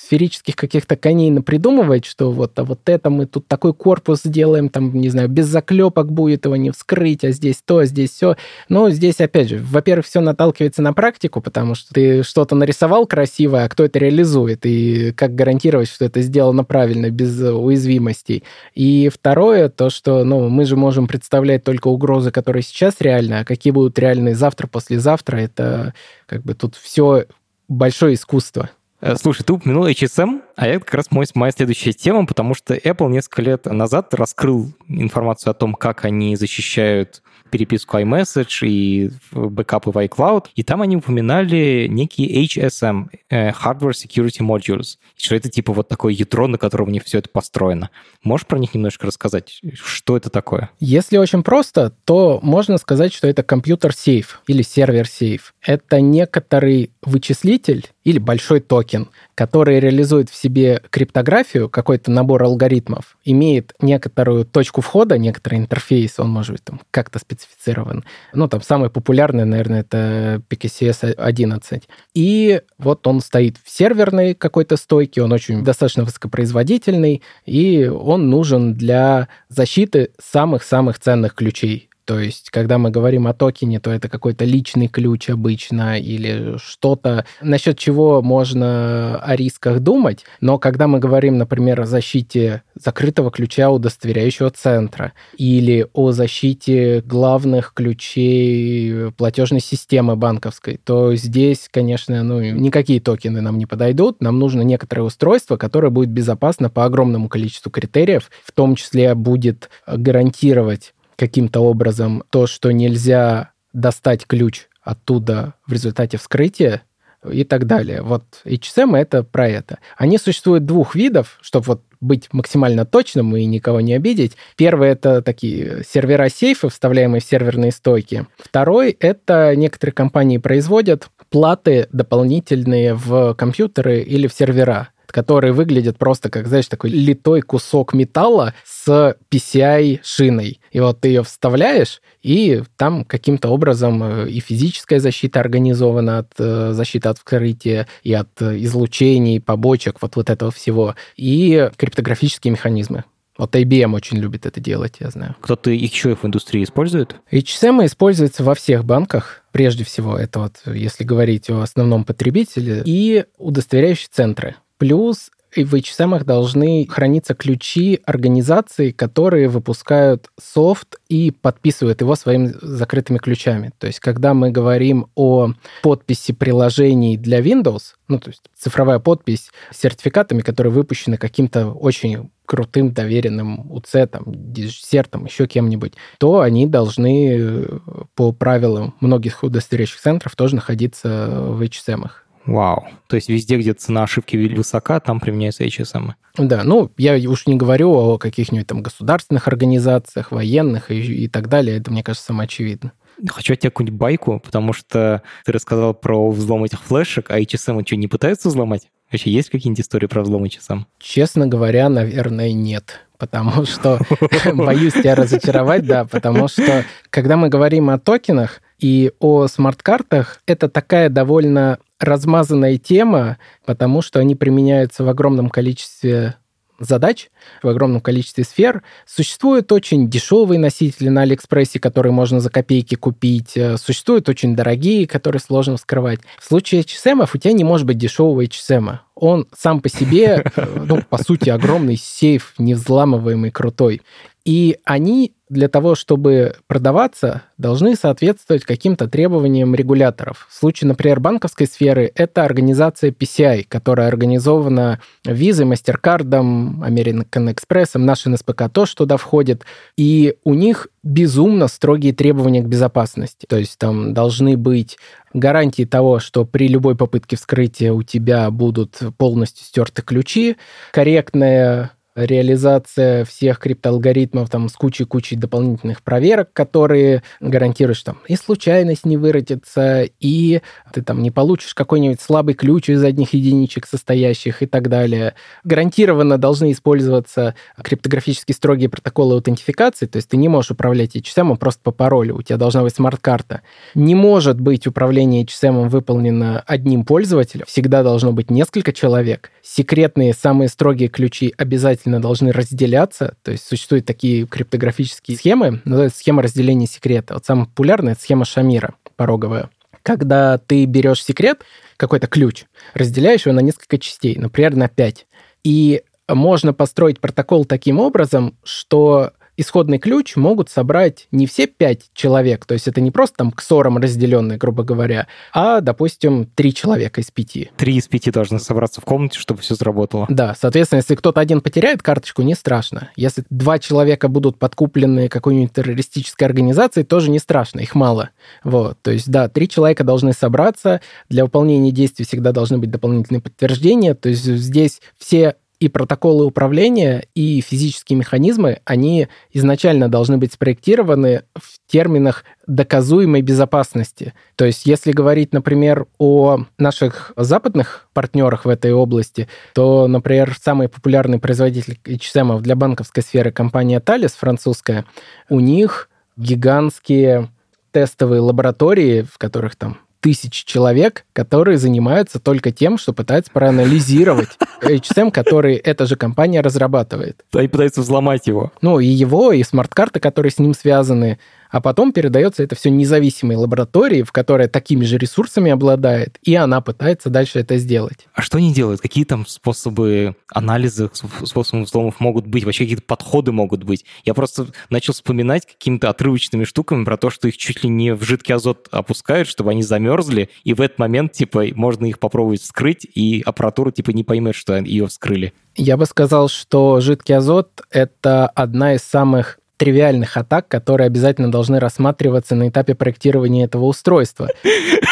[0.06, 4.94] сферических каких-то коней напридумывать, что вот, а вот это мы тут такой корпус сделаем, там,
[4.94, 8.36] не знаю, без заклепок будет его не вскрыть, а здесь то, а здесь все.
[8.68, 13.64] Но здесь, опять же, во-первых, все наталкивается на практику, потому что ты что-то нарисовал красивое,
[13.64, 18.44] а кто это реализует, и как гарантировать, что это сделано правильно, без уязвимостей.
[18.74, 23.44] И второе, то, что, ну, мы же можем представлять только угрозы, которые сейчас реальны, а
[23.44, 25.94] какие будут реальные завтра, послезавтра, это
[26.26, 27.26] как бы тут все
[27.68, 28.70] большое искусство.
[29.00, 32.74] Э, слушай, ты упомянул HSM, а это как раз мой, моя следующая тема, потому что
[32.74, 39.90] Apple несколько лет назад раскрыл информацию о том, как они защищают переписку iMessage и бэкапы
[39.90, 45.72] в iCloud, и там они упоминали некий HSM, э, Hardware Security Modules, что это типа
[45.72, 47.90] вот такое ядро, на котором у них все это построено.
[48.22, 50.70] Можешь про них немножко рассказать, что это такое?
[50.80, 55.54] Если очень просто, то можно сказать, что это компьютер-сейф или сервер-сейф.
[55.62, 58.85] Это некоторый вычислитель или большой токен,
[59.34, 66.30] который реализует в себе криптографию, какой-то набор алгоритмов, имеет некоторую точку входа, некоторый интерфейс, он
[66.30, 68.04] может быть там как-то специфицирован.
[68.32, 71.88] Ну, там самый популярный, наверное, это PKCS 11.
[72.14, 78.74] И вот он стоит в серверной какой-то стойке, он очень достаточно высокопроизводительный, и он нужен
[78.74, 84.44] для защиты самых-самых ценных ключей то есть, когда мы говорим о токене, то это какой-то
[84.44, 90.24] личный ключ обычно или что-то, насчет чего можно о рисках думать.
[90.40, 97.72] Но когда мы говорим, например, о защите закрытого ключа удостоверяющего центра или о защите главных
[97.74, 104.22] ключей платежной системы банковской, то здесь, конечно, ну, никакие токены нам не подойдут.
[104.22, 109.70] Нам нужно некоторое устройство, которое будет безопасно по огромному количеству критериев, в том числе будет
[109.88, 116.82] гарантировать каким-то образом то, что нельзя достать ключ оттуда в результате вскрытия
[117.28, 118.02] и так далее.
[118.02, 119.78] Вот HSM это про это.
[119.96, 124.36] Они существуют двух видов, чтобы вот быть максимально точным и никого не обидеть.
[124.56, 128.26] Первый— это такие сервера сейфы, вставляемые в серверные стойки.
[128.38, 136.28] Второй— это некоторые компании производят платы дополнительные в компьютеры или в сервера которые выглядят просто
[136.28, 140.60] как, знаешь, такой литой кусок металла с PCI-шиной.
[140.72, 146.34] И вот ты ее вставляешь, и там каким-то образом э, и физическая защита организована от
[146.38, 152.52] э, защиты от вскрытия, и от э, излучений, побочек, вот, вот этого всего, и криптографические
[152.52, 153.04] механизмы.
[153.38, 155.34] Вот IBM очень любит это делать, я знаю.
[155.40, 157.16] Кто-то их еще в индустрии использует?
[157.32, 159.44] HSM используется во всех банках.
[159.52, 164.56] Прежде всего, это вот, если говорить о основном потребителе, и удостоверяющие центры.
[164.78, 165.30] Плюс
[165.64, 173.72] в HSM должны храниться ключи организаций, которые выпускают софт и подписывают его своими закрытыми ключами.
[173.78, 179.50] То есть, когда мы говорим о подписи приложений для Windows, ну, то есть цифровая подпись
[179.70, 186.66] с сертификатами, которые выпущены каким-то очень крутым доверенным УЦ, там, десертом, еще кем-нибудь, то они
[186.66, 187.78] должны э,
[188.14, 191.08] по правилам многих удостоверяющих центров тоже находиться
[191.40, 192.08] в HSM.
[192.46, 192.86] Вау.
[193.08, 196.12] То есть везде, где цена ошибки высока, там применяются HSM.
[196.38, 201.48] Да, ну, я уж не говорю о каких-нибудь там государственных организациях, военных и, и так
[201.48, 201.78] далее.
[201.78, 202.92] Это, мне кажется, самоочевидно.
[203.28, 207.84] Хочу от тебя какую-нибудь байку, потому что ты рассказал про взлом этих флешек, а HSM
[207.86, 208.88] что, не пытаются взломать?
[209.10, 210.84] Вообще есть какие-нибудь истории про взлом HSM?
[210.98, 213.00] Честно говоря, наверное, нет.
[213.18, 213.98] Потому что,
[214.52, 220.68] боюсь тебя разочаровать, да, потому что, когда мы говорим о токенах и о смарт-картах, это
[220.68, 226.36] такая довольно размазанная тема, потому что они применяются в огромном количестве
[226.78, 227.30] задач
[227.62, 228.82] в огромном количестве сфер.
[229.06, 233.56] Существуют очень дешевые носители на Алиэкспрессе, которые можно за копейки купить.
[233.56, 236.20] Э, существуют очень дорогие, которые сложно вскрывать.
[236.38, 238.98] В случае HSM у тебя не может быть дешевого HSM.
[239.14, 244.02] Он сам по себе, э, ну, по сути, огромный сейф, невзламываемый, крутой.
[244.44, 250.46] И они для того, чтобы продаваться, должны соответствовать каким-то требованиям регуляторов.
[250.50, 258.24] В случае, например, банковской сферы, это организация PCI, которая организована Visa, MasterCard, American Express, наш
[258.26, 259.64] НСПК тоже туда входит.
[259.96, 263.46] И у них безумно строгие требования к безопасности.
[263.48, 264.98] То есть там должны быть
[265.32, 270.56] гарантии того, что при любой попытке вскрытия у тебя будут полностью стерты ключи,
[270.92, 279.04] корректная реализация всех криптоалгоритмов там с кучей-кучей дополнительных проверок, которые гарантируют, что там и случайность
[279.04, 284.66] не выродится, и ты там не получишь какой-нибудь слабый ключ из одних единичек состоящих и
[284.66, 285.34] так далее.
[285.64, 291.82] Гарантированно должны использоваться криптографически строгие протоколы аутентификации, то есть ты не можешь управлять HSM просто
[291.82, 293.60] по паролю, у тебя должна быть смарт-карта.
[293.94, 299.50] Не может быть управление HSM выполнено одним пользователем, всегда должно быть несколько человек.
[299.62, 303.36] Секретные, самые строгие ключи обязательно обязательно должны разделяться.
[303.42, 307.34] То есть существуют такие криптографические схемы, называется схема разделения секрета.
[307.34, 309.70] Вот самая популярная– это схема Шамира пороговая.
[310.02, 311.62] Когда ты берешь секрет,
[311.96, 312.64] какой-то ключ,
[312.94, 315.26] разделяешь его на несколько частей, например, на 5.
[315.64, 322.66] И можно построить протокол таким образом, что исходный ключ могут собрать не все пять человек,
[322.66, 327.20] то есть это не просто там к ссорам разделенные, грубо говоря, а, допустим, три человека
[327.20, 327.70] из пяти.
[327.76, 330.26] Три из пяти должны собраться в комнате, чтобы все сработало.
[330.28, 333.10] Да, соответственно, если кто-то один потеряет карточку, не страшно.
[333.16, 338.30] Если два человека будут подкуплены какой-нибудь террористической организацией, тоже не страшно, их мало.
[338.64, 343.40] Вот, то есть, да, три человека должны собраться, для выполнения действий всегда должны быть дополнительные
[343.40, 350.52] подтверждения, то есть здесь все и протоколы управления, и физические механизмы, они изначально должны быть
[350.52, 354.32] спроектированы в терминах доказуемой безопасности.
[354.56, 360.88] То есть, если говорить, например, о наших западных партнерах в этой области, то, например, самый
[360.88, 365.04] популярный производитель HSM для банковской сферы компания Thales, французская,
[365.50, 366.08] у них
[366.38, 367.50] гигантские
[367.92, 374.48] тестовые лаборатории, в которых там тысяч человек, которые занимаются только тем, что пытаются проанализировать
[374.82, 377.44] HSM, который эта же компания разрабатывает.
[377.52, 378.72] Они пытаются взломать его.
[378.82, 381.38] Ну, и его, и смарт-карты, которые с ним связаны
[381.70, 386.80] а потом передается это все независимой лаборатории, в которой такими же ресурсами обладает, и она
[386.80, 388.26] пытается дальше это сделать.
[388.34, 389.00] А что они делают?
[389.00, 391.10] Какие там способы анализа,
[391.44, 392.64] способы взломов могут быть?
[392.64, 394.04] Вообще какие-то подходы могут быть?
[394.24, 398.22] Я просто начал вспоминать какими-то отрывочными штуками про то, что их чуть ли не в
[398.22, 403.06] жидкий азот опускают, чтобы они замерзли, и в этот момент, типа, можно их попробовать вскрыть,
[403.14, 405.52] и аппаратура, типа, не поймет, что ее вскрыли.
[405.74, 411.78] Я бы сказал, что жидкий азот— это одна из самых тривиальных атак, которые обязательно должны
[411.78, 414.48] рассматриваться на этапе проектирования этого устройства.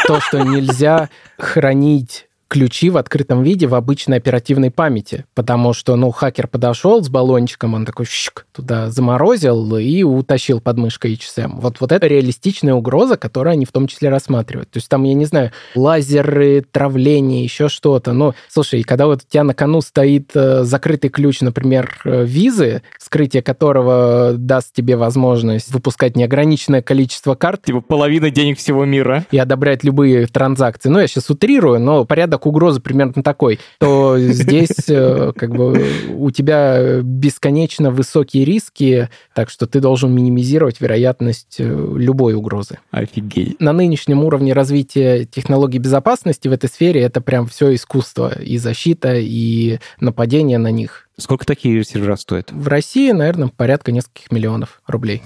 [0.07, 6.11] То, что нельзя хранить ключи в открытом виде в обычной оперативной памяти, потому что, ну,
[6.11, 11.61] хакер подошел с баллончиком, он такой щик, туда заморозил и утащил под мышкой HSM.
[11.61, 14.70] Вот, вот это реалистичная угроза, которую они в том числе рассматривают.
[14.70, 18.12] То есть там, я не знаю, лазеры, травление, еще что-то.
[18.12, 22.83] Но, слушай, когда вот у тебя на кону стоит э, закрытый ключ, например, э, визы,
[22.98, 27.62] вскрытие которого даст тебе возможность выпускать неограниченное количество карт.
[27.62, 29.26] Типа половина денег всего мира.
[29.30, 30.88] И одобрять любые транзакции.
[30.88, 36.30] Ну, я сейчас утрирую, но порядок угрозы примерно такой, то здесь э, как бы у
[36.30, 42.78] тебя бесконечно высокие риски, так что ты должен минимизировать вероятность э, любой угрозы.
[42.90, 43.61] Офигеть.
[43.61, 49.14] На нынешнем уровне развития технологий безопасности в этой сфере это прям все искусство и защита,
[49.16, 51.09] и нападение на них.
[51.16, 52.50] Сколько такие сервера стоят?
[52.50, 55.22] В России, наверное, порядка нескольких миллионов рублей.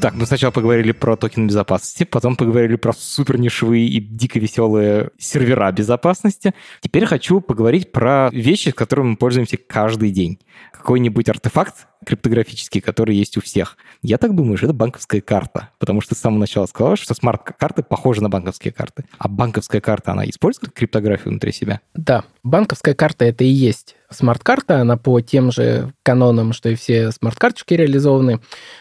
[0.00, 5.10] Так, мы сначала поговорили про токен безопасности, потом поговорили про супер нишевые и дико веселые
[5.18, 6.54] сервера безопасности.
[6.80, 10.38] Теперь хочу поговорить про вещи, которыми мы пользуемся каждый день.
[10.72, 13.76] Какой-нибудь артефакт, криптографический, который есть у всех.
[14.02, 17.82] Я так думаю, что это банковская карта, потому что с самого начала сказал, что смарт-карты
[17.82, 19.04] похожи на банковские карты.
[19.18, 21.80] А банковская карта, она использует криптографию внутри себя?
[21.94, 27.12] Да, банковская карта это и есть смарт-карта, она по тем же канонам, что и все
[27.12, 28.40] смарт-карточки реализованы.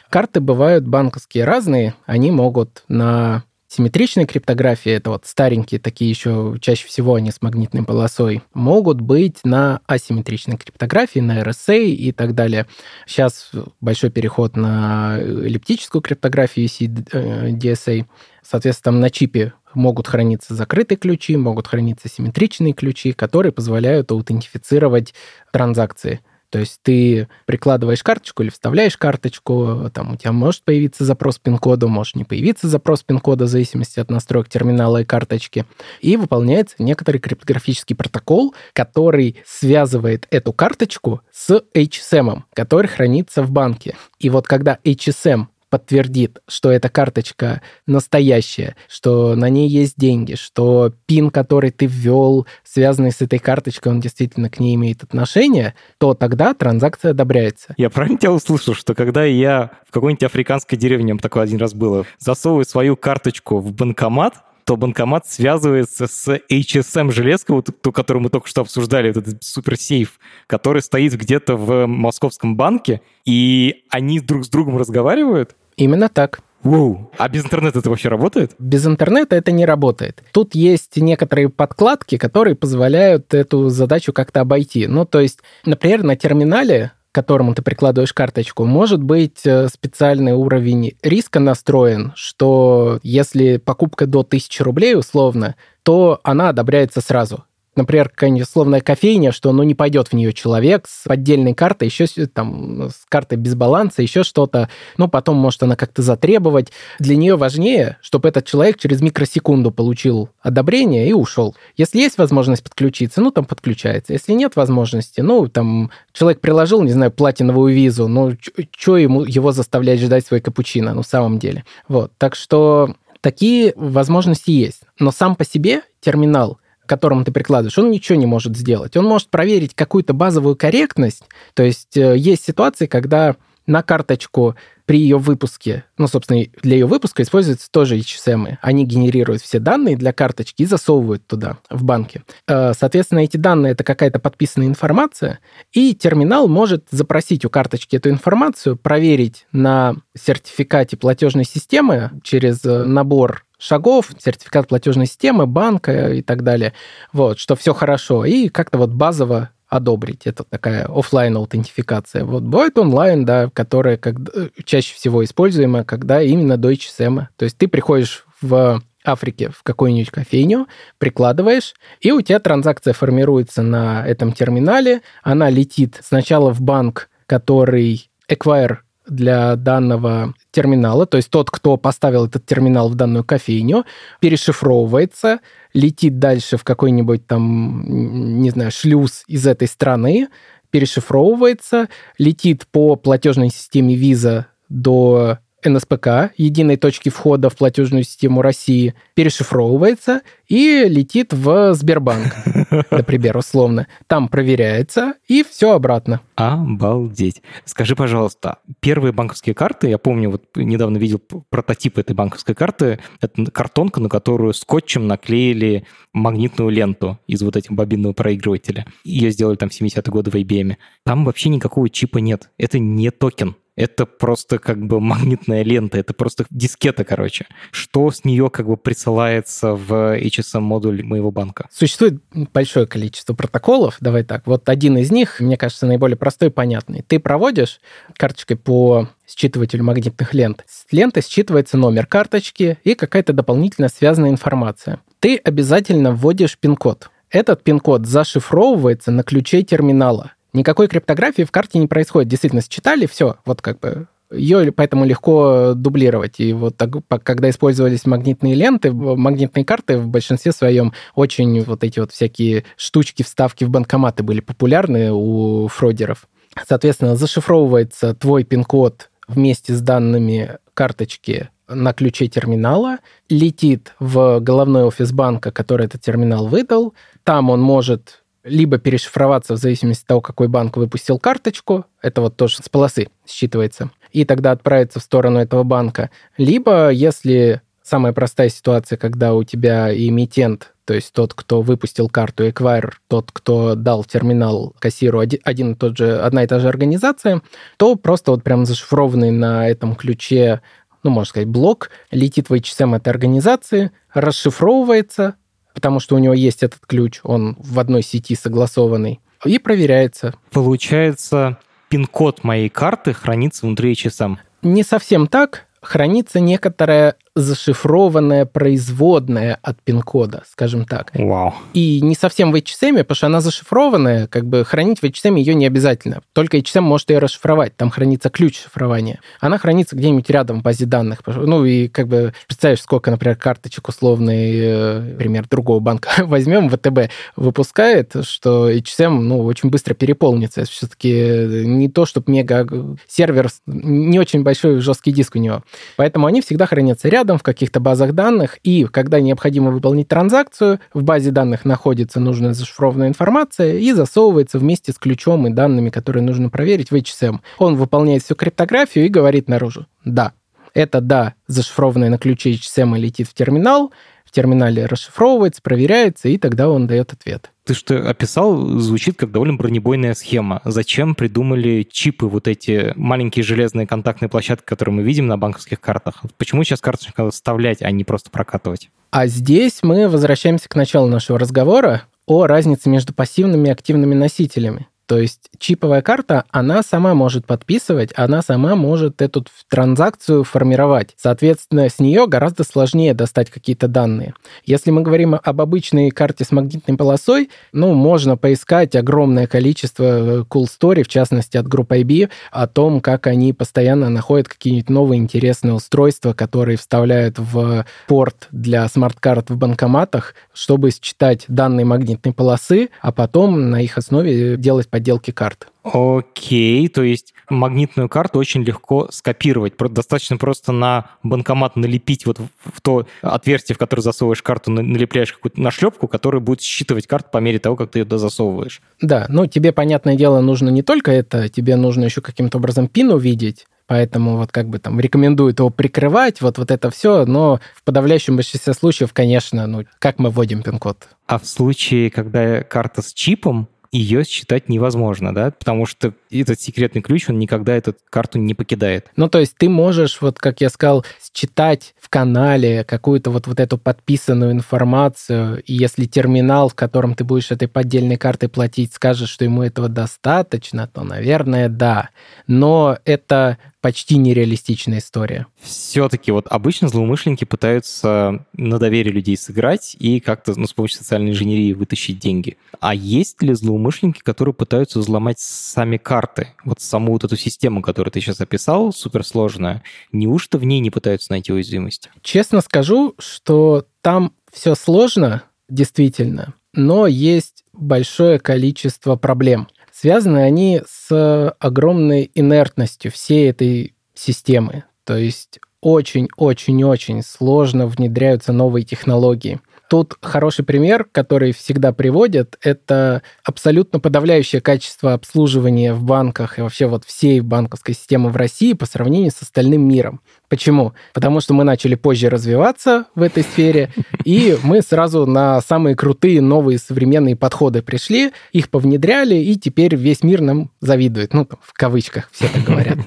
[0.09, 6.87] Карты бывают банковские разные, они могут на Симметричные криптографии, это вот старенькие такие еще, чаще
[6.87, 12.65] всего они с магнитной полосой, могут быть на асимметричной криптографии, на RSA и так далее.
[13.05, 13.51] Сейчас
[13.81, 18.05] большой переход на эллиптическую криптографию DSA.
[18.41, 25.13] Соответственно, там на чипе могут храниться закрытые ключи, могут храниться симметричные ключи, которые позволяют аутентифицировать
[25.51, 26.21] транзакции.
[26.49, 31.87] То есть ты прикладываешь карточку или вставляешь карточку, там у тебя может появиться запрос пин-кода,
[31.87, 35.65] может не появиться запрос пин-кода в зависимости от настроек терминала и карточки.
[35.99, 43.95] И выполняется некоторый криптографический протокол, который связывает эту карточку с HSM, который хранится в банке.
[44.19, 50.93] И вот когда HSM подтвердит, что эта карточка настоящая, что на ней есть деньги, что
[51.05, 56.13] пин, который ты ввел, связанный с этой карточкой, он действительно к ней имеет отношение, то
[56.13, 57.73] тогда транзакция одобряется.
[57.77, 62.05] Я правильно тебя услышал, что когда я в какой-нибудь африканской деревне, такое один раз было,
[62.19, 64.35] засовываю свою карточку в банкомат,
[64.67, 70.19] то банкомат связывается с HSM железкой, вот ту, которую мы только что обсуждали, этот суперсейф,
[70.45, 75.55] который стоит где-то в московском банке, и они друг с другом разговаривают?
[75.77, 76.41] Именно так.
[76.63, 77.09] Воу.
[77.17, 78.55] А без интернета это вообще работает?
[78.59, 80.21] Без интернета это не работает.
[80.33, 84.85] Тут есть некоторые подкладки, которые позволяют эту задачу как-то обойти.
[84.87, 90.93] Ну, то есть, например, на терминале которому ты прикладываешь карточку, может быть э, специальный уровень
[91.01, 97.45] риска настроен, что если покупка до 1000 рублей условно, то она одобряется сразу
[97.77, 102.07] например, какая-нибудь условная кофейня, что ну не пойдет в нее человек с поддельной картой, еще
[102.27, 106.71] там с картой без баланса, еще что-то, ну потом может она как-то затребовать.
[106.99, 111.55] Для нее важнее, чтобы этот человек через микросекунду получил одобрение и ушел.
[111.77, 114.13] Если есть возможность подключиться, ну там подключается.
[114.13, 118.35] Если нет возможности, ну там человек приложил, не знаю, платиновую визу, ну
[118.75, 121.63] что ему его заставлять ждать свой капучино, ну в самом деле.
[121.87, 124.81] Вот, так что такие возможности есть.
[124.99, 128.97] Но сам по себе терминал– которому ты прикладываешь, он ничего не может сделать.
[128.97, 131.23] Он может проверить какую-то базовую корректность.
[131.53, 133.35] То есть э, есть ситуации, когда
[133.67, 138.55] на карточку при ее выпуске, ну, собственно, для ее выпуска используются тоже HSM.
[138.61, 142.23] Они генерируют все данные для карточки и засовывают туда, в банке.
[142.47, 145.39] Э, соответственно, эти данные— это какая-то подписанная информация,
[145.73, 152.85] и терминал может запросить у карточки эту информацию, проверить на сертификате платежной системы через э,
[152.85, 156.73] набор шагов, сертификат платежной системы, банка и так далее.
[157.13, 158.25] Вот, что все хорошо.
[158.25, 160.25] И как-то вот базово одобрить.
[160.25, 162.23] Это такая офлайн аутентификация.
[162.23, 164.15] Вот бывает онлайн, да, которая как,
[164.63, 167.27] чаще всего используема, когда именно до HSM.
[167.35, 170.67] То есть ты приходишь в Африке в какую-нибудь кофейню,
[170.97, 178.09] прикладываешь, и у тебя транзакция формируется на этом терминале, она летит сначала в банк, который
[178.29, 183.85] Acquire для данного терминала, то есть тот, кто поставил этот терминал в данную кофейню,
[184.19, 185.39] перешифровывается,
[185.73, 190.27] летит дальше в какой-нибудь там, не знаю, шлюз из этой страны,
[190.69, 198.93] перешифровывается, летит по платежной системе Visa до НСПК, единой точки входа в платежную систему России,
[199.15, 202.33] перешифровывается и летит в Сбербанк,
[202.91, 203.87] например, условно.
[204.07, 206.21] Там проверяется, и все обратно.
[206.35, 207.41] Обалдеть.
[207.65, 213.51] Скажи, пожалуйста, первые банковские карты, я помню, вот недавно видел прототип этой банковской карты, это
[213.51, 218.85] картонка, на которую скотчем наклеили магнитную ленту из вот этих бобинного проигрывателя.
[219.03, 220.75] Ее сделали там в 70-е годы в IBM.
[221.03, 222.49] Там вообще никакого чипа нет.
[222.57, 227.45] Это не токен это просто как бы магнитная лента, это просто дискета, короче.
[227.71, 231.67] Что с нее как бы присылается в HSM-модуль моего банка?
[231.71, 232.15] Существует
[232.53, 234.47] большое количество протоколов, давай так.
[234.47, 237.03] Вот один из них, мне кажется, наиболее простой и понятный.
[237.07, 237.79] Ты проводишь
[238.17, 240.65] карточкой по считывателю магнитных лент.
[240.67, 245.01] С ленты считывается номер карточки и какая-то дополнительно связанная информация.
[245.19, 247.09] Ты обязательно вводишь пин-код.
[247.29, 250.31] Этот пин-код зашифровывается на ключе терминала.
[250.53, 252.29] Никакой криптографии в карте не происходит.
[252.29, 256.39] Действительно, считали, все, вот как бы ее поэтому легко дублировать.
[256.39, 256.91] И вот так,
[257.23, 263.23] когда использовались магнитные ленты, магнитные карты в большинстве своем очень вот эти вот всякие штучки,
[263.23, 266.27] вставки в банкоматы были популярны у фродеров.
[266.67, 275.11] Соответственно, зашифровывается твой пин-код вместе с данными карточки на ключе терминала, летит в головной офис
[275.11, 276.93] банка, который этот терминал выдал.
[277.23, 282.35] Там он может либо перешифроваться в зависимости от того, какой банк выпустил карточку, это вот
[282.35, 288.49] тоже с полосы считывается, и тогда отправиться в сторону этого банка, либо если самая простая
[288.49, 294.03] ситуация, когда у тебя эмитент, то есть тот, кто выпустил карту, эквайр, тот, кто дал
[294.03, 297.41] терминал кассиру, один, один и тот же, одна и та же организация,
[297.77, 300.61] то просто вот прям зашифрованный на этом ключе
[301.03, 305.35] ну, можно сказать, блок, летит в HSM этой организации, расшифровывается,
[305.77, 310.33] потому что у него есть этот ключ, он в одной сети согласованный, и проверяется.
[310.51, 314.37] Получается, пин-код моей карты хранится внутри HSM.
[314.63, 315.67] Не совсем так.
[315.79, 321.11] Хранится некоторая зашифрованная производная от пин-кода, скажем так.
[321.13, 321.53] Вау.
[321.73, 325.55] И не совсем в HSM, потому что она зашифрованная, как бы хранить в HSM ее
[325.55, 326.21] не обязательно.
[326.33, 329.19] Только HSM может ее расшифровать, там хранится ключ шифрования.
[329.39, 331.19] Она хранится где-нибудь рядом в базе данных.
[331.25, 337.11] Ну и как бы представишь, сколько, например, карточек условный, э, пример другого банка возьмем, ВТБ
[337.35, 340.65] выпускает, что HSM, ну, очень быстро переполнится.
[340.65, 342.67] Все-таки не то, чтобы мега
[343.07, 345.63] сервер, не очень большой жесткий диск у него.
[345.95, 350.79] Поэтому они всегда хранятся рядом, рядом в каких-то базах данных, и когда необходимо выполнить транзакцию,
[350.93, 356.23] в базе данных находится нужная зашифрованная информация и засовывается вместе с ключом и данными, которые
[356.23, 357.39] нужно проверить в HSM.
[357.57, 360.31] Он выполняет всю криптографию и говорит наружу «да».
[360.73, 363.91] Это «да» зашифрованное на ключе HSM летит в терминал,
[364.27, 367.51] в терминале расшифровывается, проверяется, и тогда он дает ответ.
[367.63, 370.61] Ты что описал, звучит как довольно бронебойная схема.
[370.65, 376.23] Зачем придумали чипы, вот эти маленькие железные контактные площадки, которые мы видим на банковских картах?
[376.37, 378.89] Почему сейчас карточку надо вставлять, а не просто прокатывать?
[379.11, 384.87] А здесь мы возвращаемся к началу нашего разговора о разнице между пассивными и активными носителями.
[385.07, 391.13] То есть чиповая карта, она сама может подписывать, она сама может эту транзакцию формировать.
[391.15, 394.33] Соответственно, с нее гораздо сложнее достать какие-то данные.
[394.65, 400.43] Если мы говорим об обычной карте с магнитной полосой, ну, можно поискать огромное количество э,
[400.49, 405.73] cool story, в частности, от Group-IB, о том, как они постоянно находят какие-нибудь новые интересные
[405.73, 413.13] устройства, которые вставляют в порт для смарт-карт в банкоматах, чтобы считать данные магнитной полосы, а
[413.13, 415.67] потом на их основе делать подделки карт.
[415.83, 419.73] Окей, то есть магнитную карту очень легко скопировать.
[419.77, 425.61] Достаточно просто на банкомат налепить вот в то отверстие, в которое засовываешь карту, налепляешь какую-то
[425.61, 428.81] нашлепку, которая будет считывать карту по мере того, как ты ее дозасовываешь.
[428.99, 433.11] Да, ну тебе, понятное дело, нужно не только это, тебе нужно еще каким-то образом пин
[433.11, 437.83] увидеть, поэтому вот как бы там рекомендуют его прикрывать, вот, вот это все, но в
[437.83, 441.07] подавляющем большинстве случаев, конечно, ну, как мы вводим пин-код?
[441.27, 447.01] А в случае, когда карта с чипом, ее считать невозможно, да, потому что этот секретный
[447.01, 449.07] ключ, он никогда эту карту не покидает.
[449.15, 453.59] Ну, то есть ты можешь, вот как я сказал, считать в канале какую-то вот, вот
[453.59, 459.29] эту подписанную информацию, и если терминал, в котором ты будешь этой поддельной картой платить, скажет,
[459.29, 462.09] что ему этого достаточно, то, наверное, да.
[462.47, 463.57] Но это
[463.87, 465.47] почти нереалистичная история.
[465.61, 471.31] Все-таки вот обычно злоумышленники пытаются на доверие людей сыграть и как-то ну, с помощью социальной
[471.31, 472.57] инженерии вытащить деньги.
[472.81, 476.49] А есть ли злоумышленники, которые пытаются взломать сами карты?
[476.65, 481.31] Вот саму вот эту систему, которую ты сейчас описал, суперсложная, неужто в ней не пытаются
[481.31, 482.09] найти уязвимость?
[482.21, 489.69] Честно скажу, что там все сложно, действительно, но есть большое количество проблем.
[489.99, 494.83] Связаны они с огромной инертностью всей этой системы.
[495.03, 499.59] То есть очень-очень-очень сложно внедряются новые технологии.
[499.89, 506.87] Тут хороший пример, который всегда приводят, это абсолютно подавляющее качество обслуживания в банках и вообще
[506.87, 510.21] вот всей банковской системы в России по сравнению с остальным миром.
[510.49, 510.93] Почему?
[511.13, 513.89] Потому что мы начали позже развиваться в этой сфере,
[514.25, 520.23] и мы сразу на самые крутые новые современные подходы пришли, их повнедряли, и теперь весь
[520.23, 521.33] мир нам завидует.
[521.33, 522.97] Ну, в кавычках все так говорят.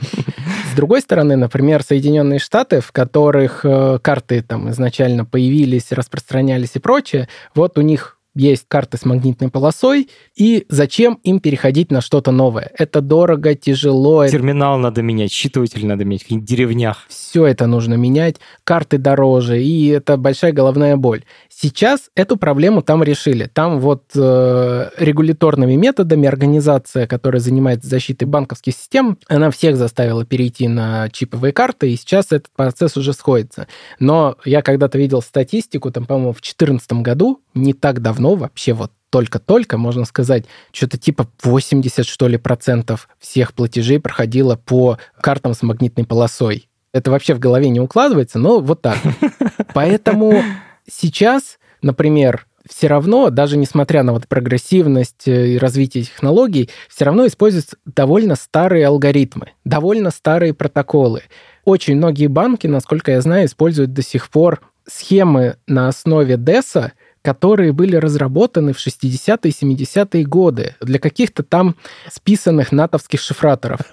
[0.70, 6.78] С другой стороны, например, Соединенные Штаты, в которых э, карты там изначально появились, распространялись и
[6.78, 12.30] прочее, вот у них есть карты с магнитной полосой, и зачем им переходить на что-то
[12.30, 12.70] новое?
[12.78, 14.26] Это дорого, тяжело.
[14.28, 17.06] Терминал надо менять, считыватель надо менять, в деревнях.
[17.08, 21.24] Все это нужно менять, карты дороже, и это большая головная боль.
[21.62, 23.44] Сейчас эту проблему там решили.
[23.44, 30.68] Там вот э, регуляторными методами организация, которая занимается защитой банковских систем, она всех заставила перейти
[30.68, 33.66] на чиповые карты, и сейчас этот процесс уже сходится.
[33.98, 38.90] Но я когда-то видел статистику, там, по-моему, в 2014 году, не так давно, вообще вот
[39.10, 45.60] только-только, можно сказать, что-то типа 80, что ли, процентов всех платежей проходило по картам с
[45.60, 46.70] магнитной полосой.
[46.94, 48.96] Это вообще в голове не укладывается, но вот так.
[49.74, 50.42] Поэтому
[50.90, 57.26] сейчас, например, все равно, даже несмотря на вот прогрессивность э, и развитие технологий, все равно
[57.26, 61.22] используются довольно старые алгоритмы, довольно старые протоколы.
[61.64, 67.72] Очень многие банки, насколько я знаю, используют до сих пор схемы на основе DESA, которые
[67.72, 71.76] были разработаны в 60-е и 70-е годы для каких-то там
[72.10, 73.80] списанных натовских шифраторов.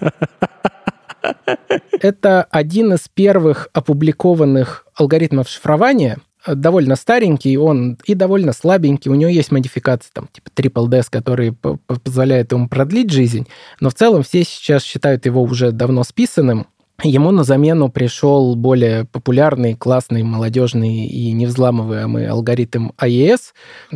[2.00, 9.30] Это один из первых опубликованных алгоритмов шифрования, довольно старенький, он и довольно слабенький, у него
[9.30, 13.46] есть модификации, там, типа Triple DS, которые позволяют ему продлить жизнь,
[13.80, 16.66] но в целом все сейчас считают его уже давно списанным,
[17.04, 23.38] Ему на замену пришел более популярный, классный, молодежный и невзламываемый алгоритм AES.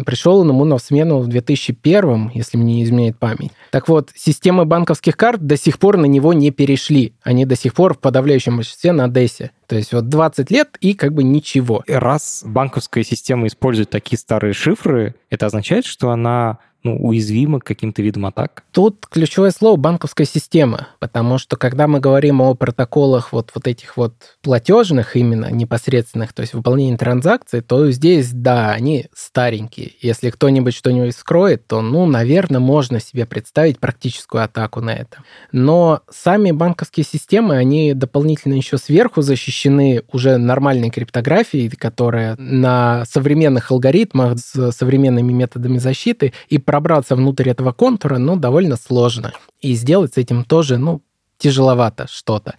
[0.07, 3.51] Пришел ему на смену в 2001, если мне не изменяет память.
[3.73, 7.15] Так вот, системы банковских карт до сих пор на него не перешли.
[7.25, 9.51] Они до сих пор в подавляющем большинстве на DESе.
[9.67, 11.83] То есть вот 20 лет и как бы ничего.
[11.89, 18.03] Раз банковская система использует такие старые шифры, это означает, что она ну, уязвимы к каким-то
[18.03, 18.65] видам атак?
[18.73, 23.97] Тут ключевое слово банковская система, потому что когда мы говорим о протоколах вот, вот этих
[23.97, 29.93] вот платежных именно, непосредственных, то есть выполнения транзакций, то здесь, да, они старенькие.
[30.01, 35.19] Если кто-нибудь что-нибудь скроет, то, ну, наверное, можно себе представить практическую атаку на это.
[35.53, 43.71] Но сами банковские системы, они дополнительно еще сверху защищены уже нормальной криптографией, которая на современных
[43.71, 49.35] алгоритмах с современными методами защиты и пробраться внутрь этого контура, ну, довольно сложно.
[49.61, 51.03] И сделать с этим тоже, ну,
[51.37, 52.55] тяжеловато что-то.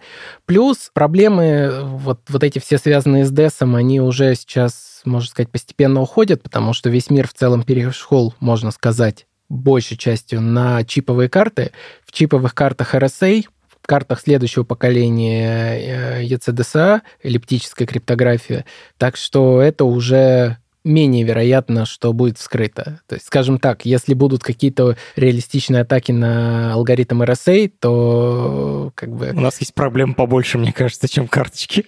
[0.46, 6.00] Плюс проблемы, вот, вот эти все связанные с DES, они уже сейчас, можно сказать, постепенно
[6.00, 11.72] уходят, потому что весь мир в целом перешел, можно сказать, большей частью на чиповые карты.
[12.06, 13.46] В чиповых картах RSA
[13.82, 18.64] в картах следующего поколения ECDSA, э, эллиптическая криптография.
[18.96, 23.00] Так что это уже менее вероятно, что будет вскрыто.
[23.08, 29.30] То есть, скажем так, если будут какие-то реалистичные атаки на алгоритм RSA, то как бы...
[29.30, 31.86] У нас есть проблем побольше, мне кажется, чем карточки.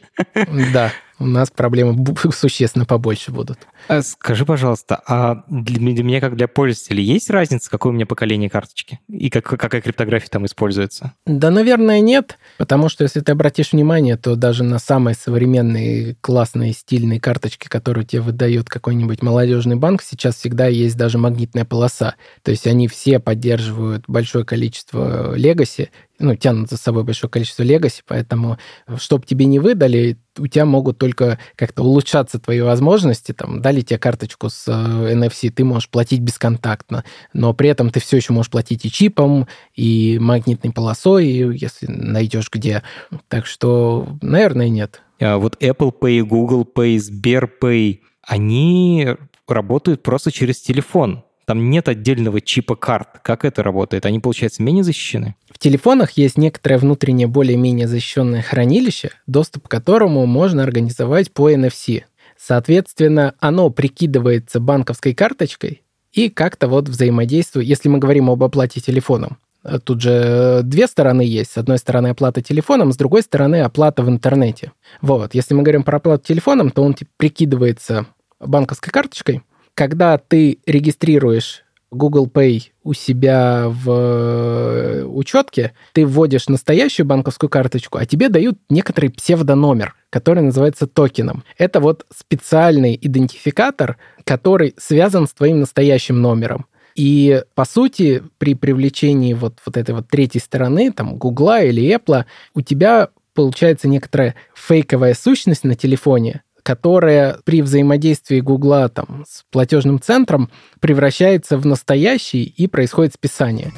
[0.73, 1.97] Да, у нас проблемы
[2.33, 3.59] существенно побольше будут.
[3.89, 8.07] А скажи, пожалуйста, а для, для меня, как для пользователя, есть разница, какое у меня
[8.07, 9.01] поколение карточки?
[9.09, 11.15] И как, какая криптография там используется?
[11.25, 16.73] Да, наверное, нет, потому что, если ты обратишь внимание, то даже на самые современные, классные,
[16.73, 22.17] стильные карточки, которые тебе выдает какой-нибудь молодежный банк, сейчас всегда есть даже магнитная полоса.
[22.43, 28.03] То есть они все поддерживают большое количество легаси, ну, тянут за собой большое количество легаси,
[28.07, 28.59] поэтому,
[28.97, 33.33] чтобы тебе не выдали, у тебя могут только как-то улучшаться твои возможности.
[33.33, 38.01] Там, дали тебе карточку с э, NFC, ты можешь платить бесконтактно, но при этом ты
[38.01, 42.83] все еще можешь платить и чипом, и магнитной полосой, если найдешь где.
[43.29, 45.03] Так что, наверное, нет.
[45.21, 49.09] А вот Apple Pay, Google Pay, Сберпay, они
[49.47, 51.25] работают просто через телефон.
[51.47, 53.21] Там нет отдельного чипа карт.
[53.23, 54.05] Как это работает?
[54.05, 55.37] Они, получается, менее защищены?
[55.49, 62.03] В телефонах есть некоторое внутреннее более-менее защищенное хранилище, доступ к которому можно организовать по NFC.
[62.37, 65.83] Соответственно, оно прикидывается банковской карточкой
[66.13, 69.39] и как-то вот взаимодействует, если мы говорим об оплате телефоном.
[69.85, 71.53] Тут же две стороны есть.
[71.53, 74.73] С одной стороны оплата телефоном, с другой стороны оплата в интернете.
[75.01, 78.07] Вот, если мы говорим про оплату телефоном, то он типа, прикидывается
[78.41, 79.43] банковской карточкой,
[79.77, 81.63] когда ты регистрируешь
[81.93, 88.59] Google Pay у себя в э, учетке, ты вводишь настоящую банковскую карточку, а тебе дают
[88.71, 91.45] некоторый псевдономер, который называется токеном.
[91.59, 96.67] Это вот специальный идентификатор, который связан с твоим настоящим номером.
[96.97, 102.25] И, по сути, при привлечении вот, вот этой вот третьей стороны, там, Гугла или Apple,
[102.55, 110.01] у тебя получается некоторая фейковая сущность на телефоне, которая при взаимодействии Гугла там, с платежным
[110.01, 110.51] центром
[110.81, 113.71] превращается в настоящий и происходит списание.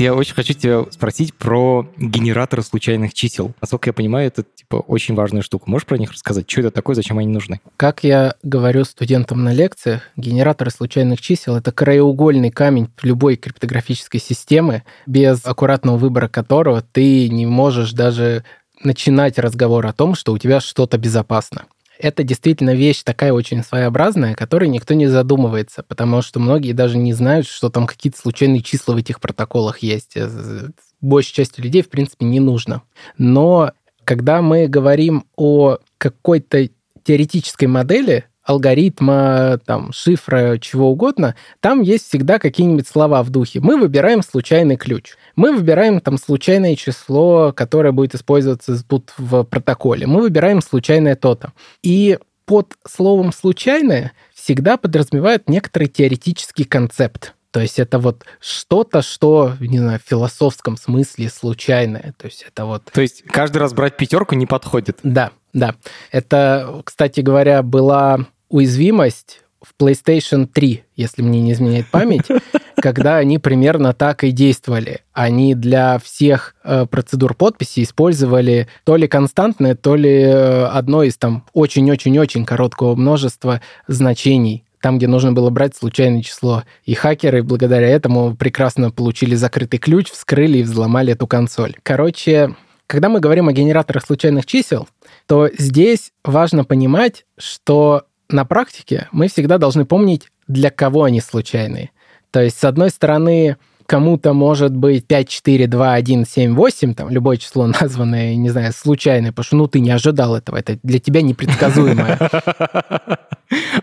[0.00, 3.52] Я очень хочу тебя спросить про генераторы случайных чисел.
[3.60, 5.70] Насколько я понимаю, это типа очень важная штука.
[5.70, 6.50] Можешь про них рассказать?
[6.50, 7.60] Что это такое, зачем они нужны?
[7.76, 14.82] Как я говорю студентам на лекциях, генераторы случайных чисел— это краеугольный камень любой криптографической системы,
[15.06, 18.42] без аккуратного выбора которого ты не можешь даже
[18.84, 21.66] начинать разговор о том, что у тебя что-то безопасно.
[21.98, 26.98] Это действительно вещь такая очень своеобразная, о которой никто не задумывается, потому что многие даже
[26.98, 30.12] не знают, что там какие-то случайные числа в этих протоколах есть.
[30.16, 30.70] Э,
[31.00, 32.82] большей части людей, в принципе, не нужно.
[33.18, 33.72] Но
[34.04, 36.68] когда мы говорим о какой-то
[37.04, 43.60] теоретической модели, алгоритма, там, шифра, чего угодно, там есть всегда какие-нибудь слова в духе.
[43.60, 45.14] Мы выбираем случайный ключ.
[45.36, 50.06] Мы выбираем там случайное число, которое будет использоваться тут в протоколе.
[50.06, 51.52] Мы выбираем случайное то-то.
[51.82, 57.34] И под словом «случайное» всегда подразумевают некоторый теоретический концепт.
[57.52, 62.14] То есть это вот что-то, что, не знаю, в философском смысле случайное.
[62.16, 62.84] То есть это вот...
[62.92, 64.98] То есть каждый раз брать пятерку не подходит?
[65.02, 65.76] Да, да.
[66.10, 72.26] Это, кстати говоря, была уязвимость в PlayStation 3, если мне не изменяет память,
[72.76, 75.02] когда они примерно так и действовали.
[75.12, 81.18] Они для всех э, процедур подписи использовали то ли константное, то ли э, одно из
[81.18, 86.64] там очень-очень-очень короткого множества значений там, где нужно было брать случайное число.
[86.84, 91.76] И хакеры благодаря этому прекрасно получили закрытый ключ, вскрыли и взломали эту консоль.
[91.82, 92.54] Короче,
[92.86, 94.88] когда мы говорим о генераторах случайных чисел,
[95.26, 101.90] то здесь важно понимать, что на практике мы всегда должны помнить, для кого они случайные.
[102.32, 103.56] То есть, с одной стороны,
[103.92, 108.72] кому-то может быть 5, 4, 2, 1, 7, 8, там, любое число названное, не знаю,
[108.72, 112.18] случайное, потому что, ну, ты не ожидал этого, это для тебя непредсказуемое.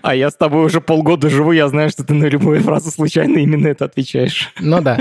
[0.01, 3.37] А я с тобой уже полгода живу, я знаю, что ты на любую фразу случайно
[3.37, 4.51] именно это отвечаешь.
[4.59, 4.97] Ну да.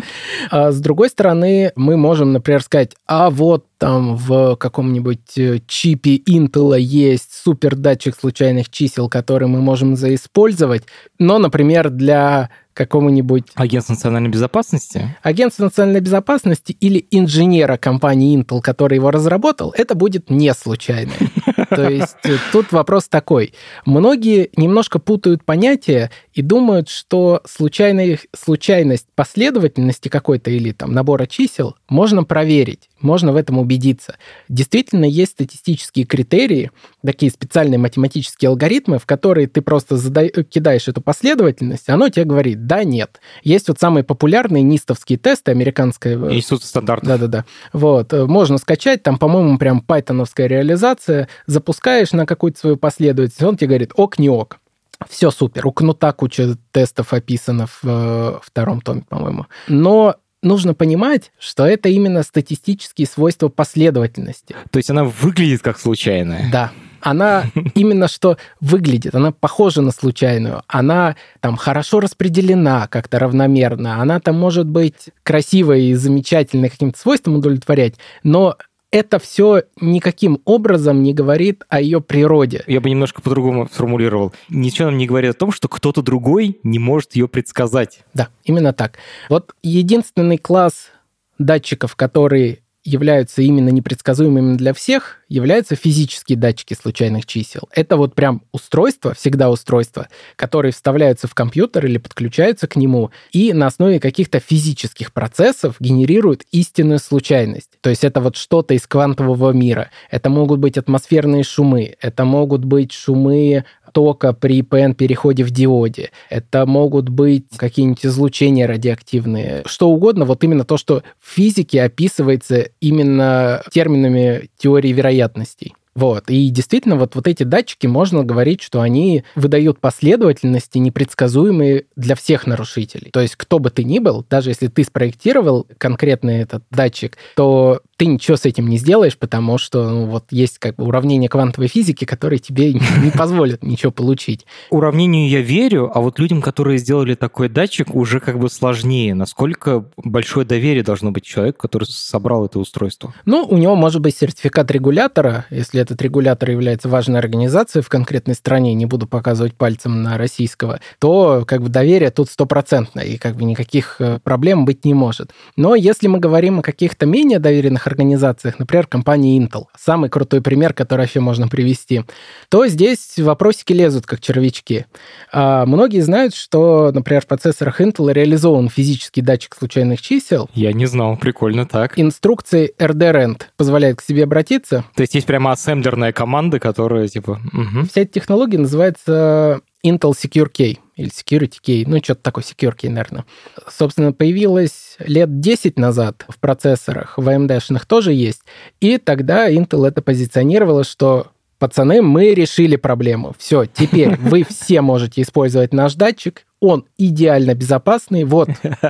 [0.51, 6.17] А с другой стороны, мы можем, например, сказать, а вот там в каком-нибудь э, чипе
[6.17, 10.83] Intel есть супер датчик случайных чисел, который мы можем заиспользовать,
[11.19, 13.45] но, например, для какому-нибудь...
[13.57, 15.17] Агентства национальной безопасности?
[15.25, 21.11] Агентство национальной безопасности или инженера компании Intel, который его разработал, это будет не случайно.
[21.71, 22.17] То есть
[22.53, 23.53] тут вопрос такой.
[23.85, 31.75] Многие немножко путают понятия и думают, что случайная, случайность последовательности какой-то или там набора чисел
[31.89, 34.15] можно проверить, можно в этом убедиться.
[34.49, 36.71] Действительно, есть статистические критерии,
[37.05, 42.69] такие специальные математические алгоритмы, в которые ты просто задай, кидаешь эту последовательность, оно тебе говорит
[42.69, 43.21] «да», «нет».
[43.43, 46.17] Есть вот самые популярные нистовские тесты, американская...
[46.17, 47.09] Э, Институт стандартов.
[47.09, 47.47] Да-да-да.
[47.73, 48.13] Вот.
[48.13, 53.71] Э, можно скачать, там, по-моему, прям пайтоновская реализация, запускаешь на какую-то свою последовательность, он тебе
[53.71, 54.61] говорит «ок, не ок».
[55.09, 55.67] Все супер.
[55.67, 59.47] У Кнута куча тестов описано в э, втором томе, по-моему.
[59.69, 64.57] Но нужно понимать, что это именно статистические свойства последовательности.
[64.71, 66.51] То есть она выглядит как случайная?
[66.51, 66.73] Да.
[67.01, 67.45] Она
[67.75, 74.37] именно что выглядит, она похожа на случайную, она там хорошо распределена как-то равномерно, она там
[74.37, 77.95] может быть красивой и замечательной каким-то свойством удовлетворять,
[78.25, 78.57] но
[78.91, 82.65] это все никаким образом не говорит о ее природе.
[82.67, 84.33] Я бы немножко по-другому сформулировал.
[84.49, 88.01] Ничего нам не говорит о том, что кто-то другой не может ее предсказать.
[88.15, 88.99] Да, именно так.
[89.29, 90.91] Вот единственный класс
[91.39, 97.69] датчиков, который являются именно непредсказуемыми для всех, являются физические датчики случайных чисел.
[97.73, 103.53] Это вот прям устройство, всегда устройство, которые вставляются в компьютер или подключаются к нему, и
[103.53, 107.71] на основе каких-то физических процессов генерируют истинную случайность.
[107.81, 109.91] То есть это вот что-то из квантового мира.
[110.11, 113.65] Это могут быть атмосферные шумы, это могут быть шумы
[113.99, 116.13] тока при ПН-переходе в диоде.
[116.31, 119.65] Это могут быть какие-нибудь излучения радиоактивные.
[119.67, 125.75] Что угодно, вот именно то, что в физике описывается именно терминами теории вероятностей.
[125.99, 126.31] Вот.
[126.31, 132.47] И действительно, вот, вот эти датчики, можно говорить, что они выдают последовательности непредсказуемые для всех
[132.47, 133.11] нарушителей.
[133.11, 137.81] То есть кто бы ты ни был, даже если ты спроектировал конкретный этот датчик, то
[137.99, 141.67] ты ничего с этим не сделаешь, потому что ну, вот есть как бы уравнение квантовой
[141.67, 142.73] физики, которые тебе
[143.03, 144.47] не позволят ничего получить.
[144.71, 149.15] Уравнению я верю, а вот людям, которые сделали такой датчик, уже как бы сложнее.
[149.15, 153.13] Насколько большое доверие должно быть человеку, который собрал это устройство?
[153.25, 158.35] Ну, у него может быть сертификат регулятора, если этот регулятор является важной организацией в конкретной
[158.35, 163.37] стране, не буду показывать пальцем на российского, то как бы доверие тут стопроцентное, и как
[163.37, 165.33] бы никаких э, проблем быть не может.
[165.57, 170.75] Но если мы говорим о каких-то менее доверенных организациях, например, компании Intel, самый крутой пример,
[170.75, 172.05] который вообще можно привести,
[172.49, 174.87] то здесь вопросики лезут как червячки.
[175.33, 180.51] А многие знают, что, например, в процессорах Intel реализован физический датчик случайных чисел.
[180.55, 181.99] Я не знал, прикольно так.
[181.99, 184.85] Инструкции RDREND позволяет к себе обратиться.
[184.95, 187.41] То есть есть прямо ассемблерная команда, которая типа...
[187.53, 187.87] Угу.
[187.91, 192.89] Вся эта технология называется Intel Secure Key или Security Key, ну, что-то такое, Secure Key,
[192.89, 193.25] наверное.
[193.69, 198.43] Собственно, появилась лет 10 назад в процессорах, в AMD-шных тоже есть,
[198.81, 203.35] и тогда Intel это позиционировало, что пацаны, мы решили проблему.
[203.39, 208.25] Все, теперь вы все можете использовать наш датчик, он идеально безопасный.
[208.25, 208.49] Вот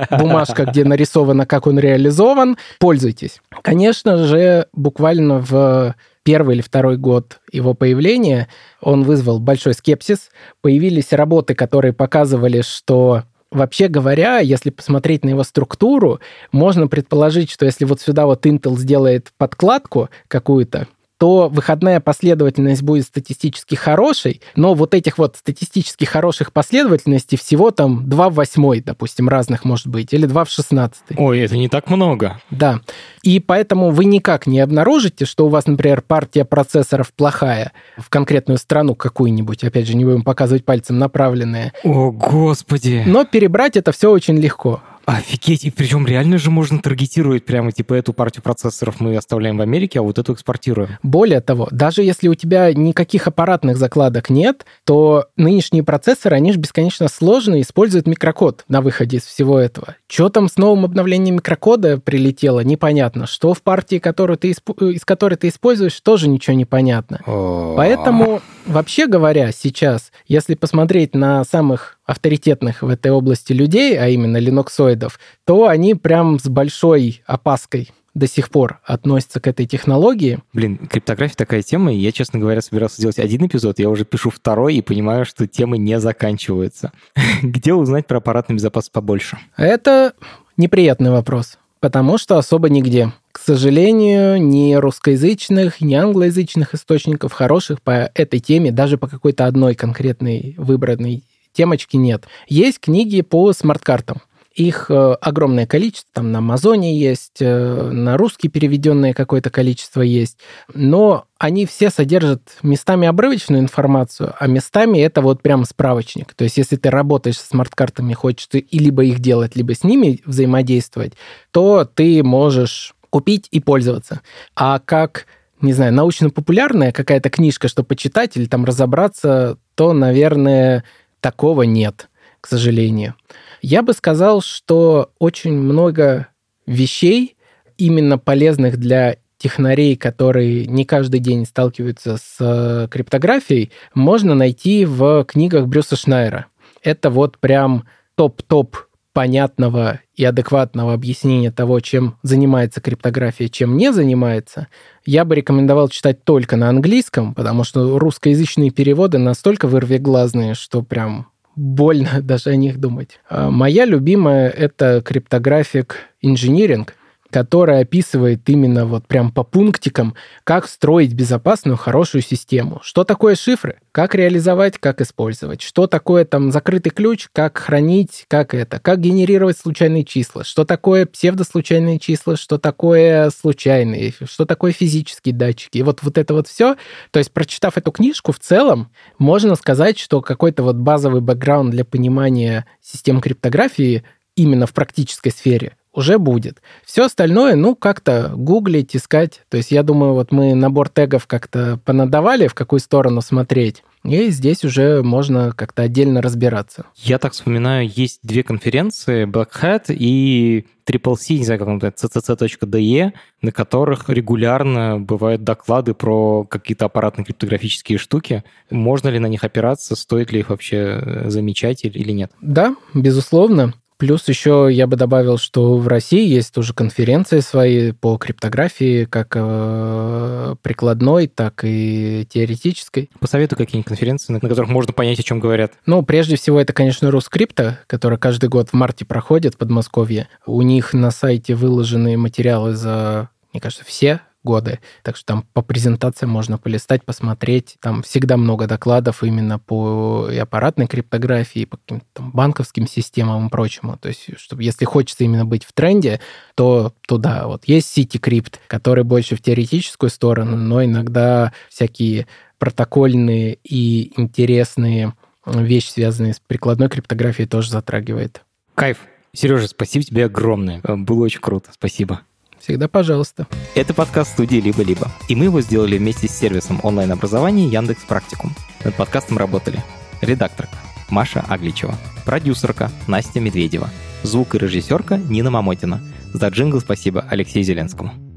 [0.09, 2.57] бумажка, где нарисовано, как он реализован.
[2.79, 3.41] Пользуйтесь.
[3.61, 8.47] Конечно же, буквально в первый или второй год его появления
[8.81, 10.29] он вызвал большой скепсис.
[10.61, 16.19] Появились работы, которые показывали, что Вообще говоря, если посмотреть на его структуру,
[16.51, 20.87] можно предположить, что если вот сюда вот Intel сделает подкладку какую-то,
[21.19, 28.09] то выходная последовательность будет статистически хорошей, но вот этих вот статистически хороших последовательностей всего там
[28.09, 31.01] 2 в 8, допустим, разных может быть, или 2 в 16.
[31.17, 32.41] Ой, это не так много.
[32.49, 32.79] Да.
[33.21, 38.57] И поэтому вы никак не обнаружите, что у вас, например, партия процессоров плохая в конкретную
[38.57, 41.73] страну какую-нибудь, опять же, не будем показывать пальцем направленные.
[41.83, 43.03] О, господи!
[43.05, 44.81] Но перебрать это все очень легко.
[45.09, 49.61] Офигеть, и причем реально же можно таргетировать прямо, типа, эту партию процессоров мы оставляем в
[49.61, 50.99] Америке, а вот эту экспортируем.
[51.01, 56.59] Более того, даже если у тебя никаких аппаратных закладок нет, то нынешние процессоры, они же
[56.59, 59.95] бесконечно сложные, используют микрокод на выходе из всего этого.
[60.07, 63.25] Что там с новым обновлением микрокода прилетело, непонятно.
[63.25, 67.21] Что в партии, которую ты, из которой ты используешь, тоже ничего не понятно.
[67.25, 74.37] Поэтому, вообще говоря, сейчас, если посмотреть на самых авторитетных в этой области людей, а именно
[74.37, 80.39] линоксоидов, то они прям с большой опаской до сих пор относятся к этой технологии.
[80.53, 84.31] Блин, криптография такая тема, и я, честно говоря, собирался сделать один эпизод, я уже пишу
[84.31, 86.91] второй и понимаю, что темы не заканчиваются.
[87.43, 89.37] Где узнать про аппаратный безопасность побольше?
[89.55, 90.13] Это
[90.57, 93.11] неприятный вопрос, потому что особо нигде.
[93.31, 99.75] К сожалению, ни русскоязычных, ни англоязычных источников хороших по этой теме, даже по какой-то одной
[99.75, 101.23] конкретной выбранной
[101.53, 102.25] темочки нет.
[102.47, 104.21] Есть книги по смарт-картам.
[104.55, 110.39] Их э, огромное количество, там на Амазоне есть, э, на русский переведенное какое-то количество есть,
[110.73, 116.33] но они все содержат местами обрывочную информацию, а местами это вот прям справочник.
[116.33, 119.83] То есть если ты работаешь с смарт-картами, хочешь ты и либо их делать, либо с
[119.83, 121.13] ними взаимодействовать,
[121.51, 124.21] то ты можешь купить и пользоваться.
[124.55, 125.25] А как
[125.61, 130.83] не знаю, научно-популярная какая-то книжка, что почитать или там разобраться, то, наверное,
[131.19, 132.09] такого нет,
[132.41, 133.15] к сожалению.
[133.61, 136.27] Я бы сказал, что очень много
[136.65, 137.35] вещей,
[137.77, 145.23] именно полезных для технарей, которые не каждый день сталкиваются с э, криптографией, можно найти в
[145.23, 146.47] книгах Брюса Шнайера.
[146.83, 147.85] Это вот прям
[148.15, 148.75] топ-топ
[149.13, 154.67] понятного и адекватного объяснения того, чем занимается криптография, чем не занимается,
[155.05, 161.27] я бы рекомендовал читать только на английском, потому что русскоязычные переводы настолько вырвиглазные, что прям
[161.59, 163.19] больно даже о них думать.
[163.29, 166.95] А моя любимая— это криптографик инжиниринг
[167.31, 172.79] которая описывает именно вот прям по пунктикам, как строить безопасную, хорошую систему.
[172.83, 173.79] Что такое шифры?
[173.91, 175.61] Как реализовать, как использовать?
[175.61, 177.27] Что такое там закрытый ключ?
[177.33, 178.25] Как хранить?
[178.27, 178.79] Как это?
[178.79, 180.43] Как генерировать случайные числа?
[180.43, 182.35] Что такое псевдослучайные числа?
[182.35, 184.13] Что такое случайные?
[184.25, 185.77] Что такое физические датчики?
[185.79, 186.75] И вот, вот это вот все.
[187.11, 191.85] То есть, прочитав эту книжку, в целом можно сказать, что какой-то вот базовый бэкграунд для
[191.85, 194.03] понимания систем криптографии
[194.35, 196.61] именно в практической сфере уже будет.
[196.85, 199.41] Все остальное, ну, как-то гуглить, искать.
[199.49, 203.83] То есть я думаю, вот мы набор тегов как-то понадавали, в какую сторону смотреть.
[204.05, 206.85] И здесь уже можно как-то отдельно разбираться.
[206.95, 211.73] Я так вспоминаю, есть две конференции, Black Hat и Triple C, не знаю, как он
[211.75, 213.11] называется, ccc.de,
[213.41, 218.45] на которых регулярно бывают доклады про какие-то аппаратные криптографические штуки.
[218.69, 222.31] Можно ли на них опираться, стоит ли их вообще э, замечать или нет?
[222.39, 223.73] Да, безусловно.
[223.99, 229.33] Плюс еще я бы добавил, что в России есть тоже конференции свои по криптографии, как
[229.35, 233.09] э, прикладной, так и теоретической.
[233.19, 235.73] Посоветуй какие-нибудь конференции, на которых можно понять, о чем говорят.
[235.85, 240.29] Ну, прежде всего, это, конечно, Рускрипта, которая каждый год в марте проходит в Подмосковье.
[240.45, 244.79] У них на сайте выложены материалы за, мне кажется, все годы.
[245.03, 247.77] Так что там по презентациям можно полистать, посмотреть.
[247.81, 253.47] Там всегда много докладов именно по и аппаратной криптографии, и по каким-то там банковским системам
[253.47, 253.97] и прочему.
[253.97, 256.19] То есть, чтобы если хочется именно быть в тренде,
[256.55, 262.27] то туда вот есть CityCrypt, который больше в теоретическую сторону, но иногда всякие
[262.57, 265.13] протокольные и интересные
[265.45, 268.41] вещи, связанные с прикладной криптографией, тоже затрагивает.
[268.75, 268.99] Кайф.
[269.33, 270.81] Сережа, спасибо тебе огромное.
[270.83, 271.69] Было очень круто.
[271.73, 272.21] Спасибо.
[272.59, 273.47] Всегда пожалуйста.
[273.75, 275.11] Это подкаст студии «Либо-либо».
[275.27, 278.53] И мы его сделали вместе с сервисом онлайн-образования Яндекс Практикум.
[278.83, 279.83] Над подкастом работали
[280.21, 280.77] редакторка
[281.09, 281.95] Маша Агличева,
[282.25, 283.89] продюсерка Настя Медведева,
[284.23, 286.01] звук и режиссерка Нина Мамотина.
[286.33, 288.28] За джингл спасибо Алексею Зеленскому.